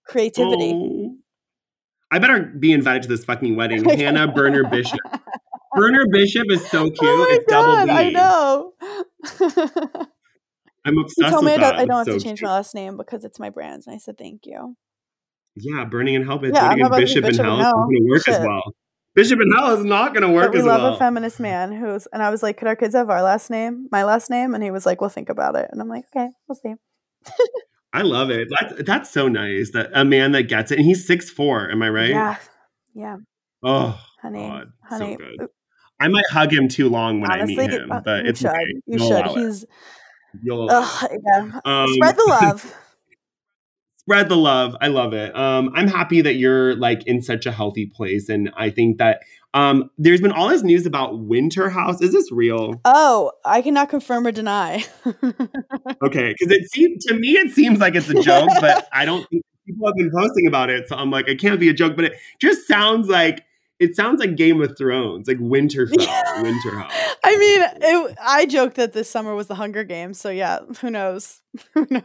[0.04, 0.72] creativity.
[0.74, 1.16] Oh.
[2.10, 3.84] I better be invited to this fucking wedding.
[3.98, 5.00] Hannah Berner Bishop.
[5.74, 6.98] Berner Bishop is so oh cute.
[7.02, 7.90] Oh my it's double God, B.
[7.90, 8.72] I know.
[10.84, 11.74] I'm obsessed told me I don't, that.
[11.76, 12.48] I don't have to change cute.
[12.48, 13.82] my last name because it's my brand.
[13.86, 14.76] And I said thank you.
[15.54, 16.40] Yeah, Berning in hell.
[16.42, 17.74] Yeah, burning in about to be Bishop Bishop in hell is Hell.
[17.74, 18.62] going to work as well.
[19.14, 20.94] Bishop in hell is not going to work But we as love well.
[20.94, 23.88] a feminist man who's, and I was like, could our kids have our last name,
[23.90, 24.54] my last name?
[24.54, 25.68] And he was like, we'll think about it.
[25.72, 26.74] And I'm like, okay, we'll see.
[27.92, 28.48] I love it.
[28.50, 31.70] That's, that's so nice that a man that gets it, and he's six four.
[31.70, 32.10] Am I right?
[32.10, 32.36] Yeah,
[32.94, 33.16] yeah,
[33.62, 35.12] Oh, honey, God, honey.
[35.14, 35.48] so good.
[36.00, 38.40] I might hug him too long when Honestly, I meet him, uh, but you it's
[38.40, 38.50] should.
[38.50, 38.64] okay.
[38.86, 39.38] You We'll should.
[39.38, 39.64] He's
[40.42, 41.60] You'll Ugh, yeah.
[41.64, 42.74] Um, Spread the love.
[43.98, 44.76] spread the love.
[44.80, 45.34] I love it.
[45.34, 49.22] Um, I'm happy that you're like in such a healthy place, and I think that
[49.54, 52.00] um, there's been all this news about Winter House.
[52.02, 52.80] Is this real?
[52.84, 54.84] Oh, I cannot confirm or deny.
[56.00, 59.28] Okay, because it seems to me it seems like it's a joke, but I don't
[59.28, 61.96] think people have been posting about it, so I'm like, it can't be a joke.
[61.96, 63.44] But it just sounds like
[63.78, 66.92] it sounds like Game of Thrones, like Winterfell, Winter House.
[67.24, 70.90] I mean, it, I joked that this summer was the Hunger Games, so yeah, who
[70.90, 71.40] knows?
[71.74, 72.02] who knows?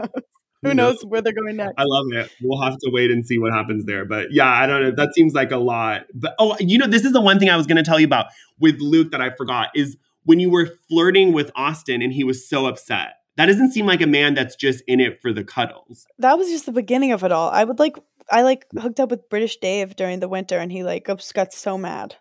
[0.64, 1.06] Who Who knows knows?
[1.06, 1.74] where they're going next?
[1.78, 2.32] I love it.
[2.42, 4.06] We'll have to wait and see what happens there.
[4.06, 4.92] But yeah, I don't know.
[4.92, 6.06] That seems like a lot.
[6.14, 8.06] But oh, you know, this is the one thing I was going to tell you
[8.06, 8.28] about
[8.60, 12.48] with Luke that I forgot is when you were flirting with Austin and he was
[12.48, 13.16] so upset.
[13.36, 16.06] That doesn't seem like a man that's just in it for the cuddles.
[16.20, 17.50] That was just the beginning of it all.
[17.50, 17.98] I would like,
[18.32, 21.78] I like hooked up with British Dave during the winter, and he like got so
[21.78, 22.16] mad.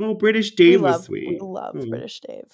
[0.00, 1.28] Oh, British Dave we was sweet.
[1.28, 2.50] we love Oh, British Dave.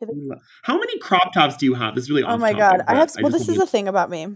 [0.00, 1.94] He- we lo- How many crop tops do you have?
[1.94, 3.10] This is really Oh my topic, god, I have.
[3.22, 4.26] Well, just this is the thing about me.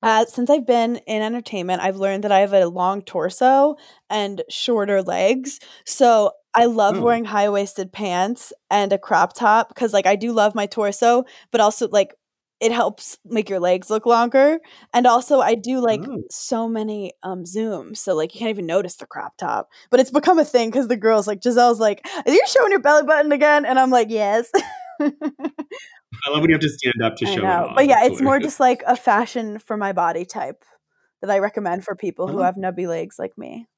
[0.00, 3.74] Uh, since I've been in entertainment, I've learned that I have a long torso
[4.08, 5.58] and shorter legs.
[5.84, 7.00] So I love Oh.
[7.02, 11.24] wearing high waisted pants and a crop top because, like, I do love my torso,
[11.50, 12.14] but also like
[12.60, 14.58] it helps make your legs look longer.
[14.92, 16.22] And also, I do like Oh.
[16.30, 19.68] so many um zooms, so like you can't even notice the crop top.
[19.90, 22.80] But it's become a thing because the girls like Gizelle's like, "Are you showing your
[22.80, 24.50] belly button again?" And I'm like, "Yes."
[25.00, 27.74] I love when you have to stand up to show it.
[27.74, 30.64] But yeah, it's more just like a fashion for my body type
[31.20, 32.42] that I recommend for people who Oh.
[32.42, 33.68] have nubby legs like me.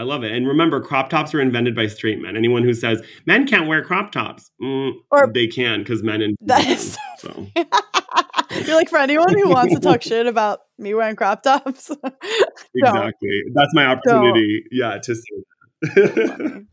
[0.00, 0.32] I love it.
[0.32, 2.34] And remember, crop tops were invented by straight men.
[2.34, 6.38] Anyone who says men can't wear crop tops, mm, Or- they can because men and
[6.40, 7.48] That is so.
[8.66, 11.90] You're like for anyone who wants to talk shit about me wearing crop tops.
[12.74, 13.42] Exactly.
[13.52, 14.62] That's my opportunity.
[14.70, 15.22] Yeah, to say
[15.82, 16.66] that.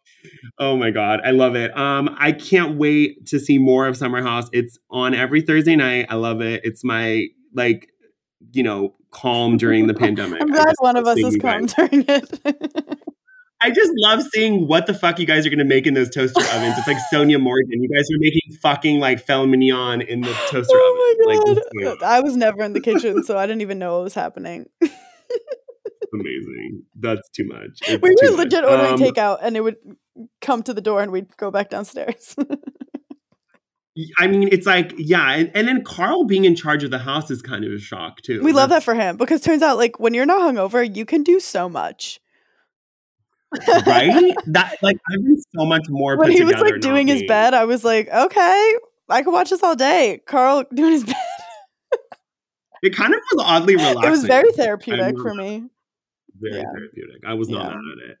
[0.58, 1.76] oh my god, I love it.
[1.76, 4.48] Um, I can't wait to see more of Summer House.
[4.52, 6.06] It's on every Thursday night.
[6.10, 6.60] I love it.
[6.64, 7.88] It's my like,
[8.52, 10.40] you know, calm during the pandemic.
[10.42, 11.72] I'm glad one of us is you guys.
[11.74, 12.40] calm during it.
[13.60, 16.40] I just love seeing what the fuck you guys are gonna make in those toaster
[16.54, 16.74] ovens.
[16.78, 17.82] It's like Sonja Morgan.
[17.82, 21.44] You guys are making fucking like filet mignon in the toaster oh oven.
[21.74, 22.02] my Like?
[22.04, 24.66] I was never in the kitchen, so I didn't even know what was happening.
[26.12, 26.82] amazing.
[26.98, 27.80] That's too much.
[27.88, 28.44] It's we were much.
[28.46, 29.76] legit ordering Um, takeout and it would
[30.40, 32.36] come to the door and we'd go back downstairs.
[34.18, 37.30] I mean, it's like, yeah, and, and then Carl being in charge of the house
[37.30, 38.42] is kind of a shock too.
[38.42, 41.22] we love that for him because turns out like when you're not hungover, you can
[41.22, 42.20] do so much.
[43.86, 44.34] right?
[44.46, 46.16] That like I've been so much more.
[46.16, 47.26] when he was like doing not his me.
[47.28, 48.74] bed, I was like, okay,
[49.08, 50.20] I could watch this all day.
[50.26, 51.16] Carl doing his bed.
[52.82, 54.04] It kind of was oddly relaxing.
[54.04, 55.64] It was very therapeutic for me.
[56.40, 56.62] Very Yeah.
[56.72, 57.22] therapeutic.
[57.26, 57.68] I was not Yeah.
[57.70, 58.18] mad at it.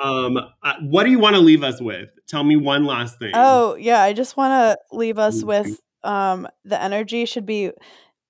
[0.00, 2.08] Um, uh, what do you want to leave us with?
[2.28, 3.32] Tell me one last thing.
[3.34, 7.72] Oh yeah, I just want to leave us with um the energy should be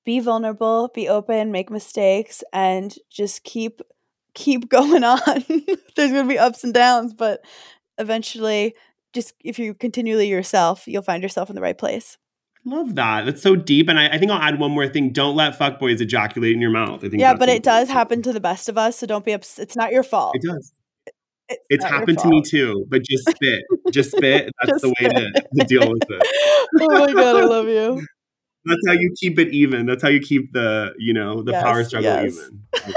[0.05, 3.83] be vulnerable, be open, make mistakes, and just keep
[4.33, 5.45] keep going on.
[5.97, 7.45] There's gonna be ups and downs, but
[7.99, 8.75] eventually,
[9.13, 12.17] just if you continually yourself, you'll find yourself in the right place.
[12.65, 13.27] love that.
[13.27, 13.89] That's so deep.
[13.89, 15.13] And I, I think I'll add one more thing.
[15.13, 17.05] Don't let fuckboys ejaculate in your mouth.
[17.05, 17.21] I think.
[17.21, 19.65] Yeah, but it does important, happen to the best of us, so don't be upset.
[19.65, 20.37] It's not your fault.
[20.37, 20.73] It does.
[21.49, 22.87] It's, It's happened to me too.
[22.89, 23.65] But just spit.
[23.93, 24.51] Just spit.
[24.61, 26.69] That's Just the way to, to deal with it.
[26.81, 28.07] oh my god, I love you.
[28.65, 29.87] That's how you keep it even.
[29.87, 32.37] That's how you keep the, you know, the power struggle yes.
[32.37, 32.95] even.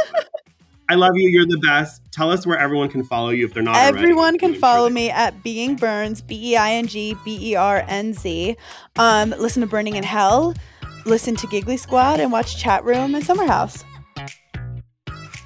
[0.90, 1.30] I love you.
[1.30, 2.02] You're the best.
[2.12, 3.98] Tell us where everyone can follow you if they're not already.
[4.00, 7.86] Everyone can follow me at Being Bernz, B E I N G B E R
[7.88, 8.58] N Z.
[8.98, 10.54] Um, listen to Berning in Hell,
[11.06, 13.86] listen to Giggly Squad, and watch Chat Room and Summer House.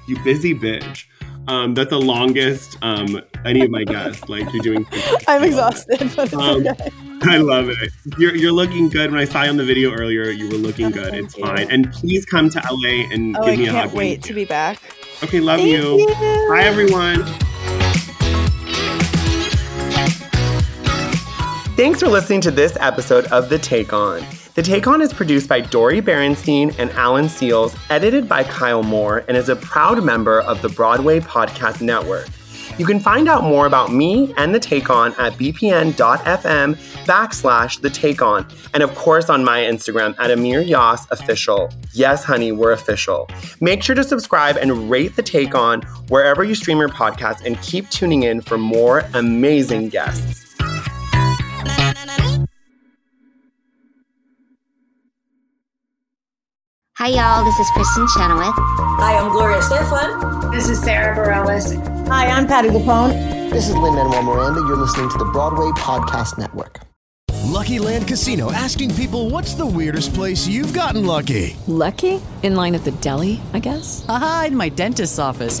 [0.08, 1.04] You busy bitch.
[1.48, 4.28] Um, that's the longest um any of my guests.
[4.28, 4.86] Like you're doing.
[4.92, 5.46] I'm I love it.
[5.46, 6.90] exhausted, but it's Um, okay.
[7.22, 7.92] I love it.
[8.18, 9.10] You're you're looking good.
[9.10, 11.14] When I saw you on the video earlier, you were looking good.
[11.14, 11.70] It's fine.
[11.70, 13.82] And please come to LA and Oh, give I me a hug.
[13.84, 14.78] can't wait to be back.
[15.22, 15.98] Okay, love you.
[15.98, 16.06] you.
[16.48, 17.24] Bye, everyone.
[21.76, 24.24] Thanks for listening to this episode of The Take On.
[24.54, 29.26] The Take On is produced by Dory Berenstein and Alan Seals, edited by Kyle Moore,
[29.28, 32.28] and is a proud member of the Broadway Podcast Network.
[32.78, 37.90] You can find out more about me and The Take On at bpn.fm backslash The
[37.90, 41.68] Take On, and of course on my Instagram at Amir Yas Official.
[41.92, 43.28] Yes, honey, we're official.
[43.60, 47.60] Make sure to subscribe and rate The Take On wherever you stream your podcast, and
[47.60, 50.45] keep tuning in for more amazing guests.
[56.98, 57.44] Hi, y'all.
[57.44, 58.54] This is Kristin Chenoweth.
[58.98, 60.50] Hi, I'm Gloria Estefan.
[60.50, 62.08] This is Sara Bareilles.
[62.08, 63.50] Hi, I'm Patti LuPone.
[63.50, 64.60] This is Lin Manuel Miranda.
[64.60, 66.80] You're listening to the Broadway Podcast Network.
[67.44, 71.56] Lucky Land Casino asking people what's the weirdest place you've gotten lucky?
[71.68, 72.20] Lucky?
[72.42, 74.04] In line at the deli, I guess?
[74.08, 75.60] Aha, in my dentist's office.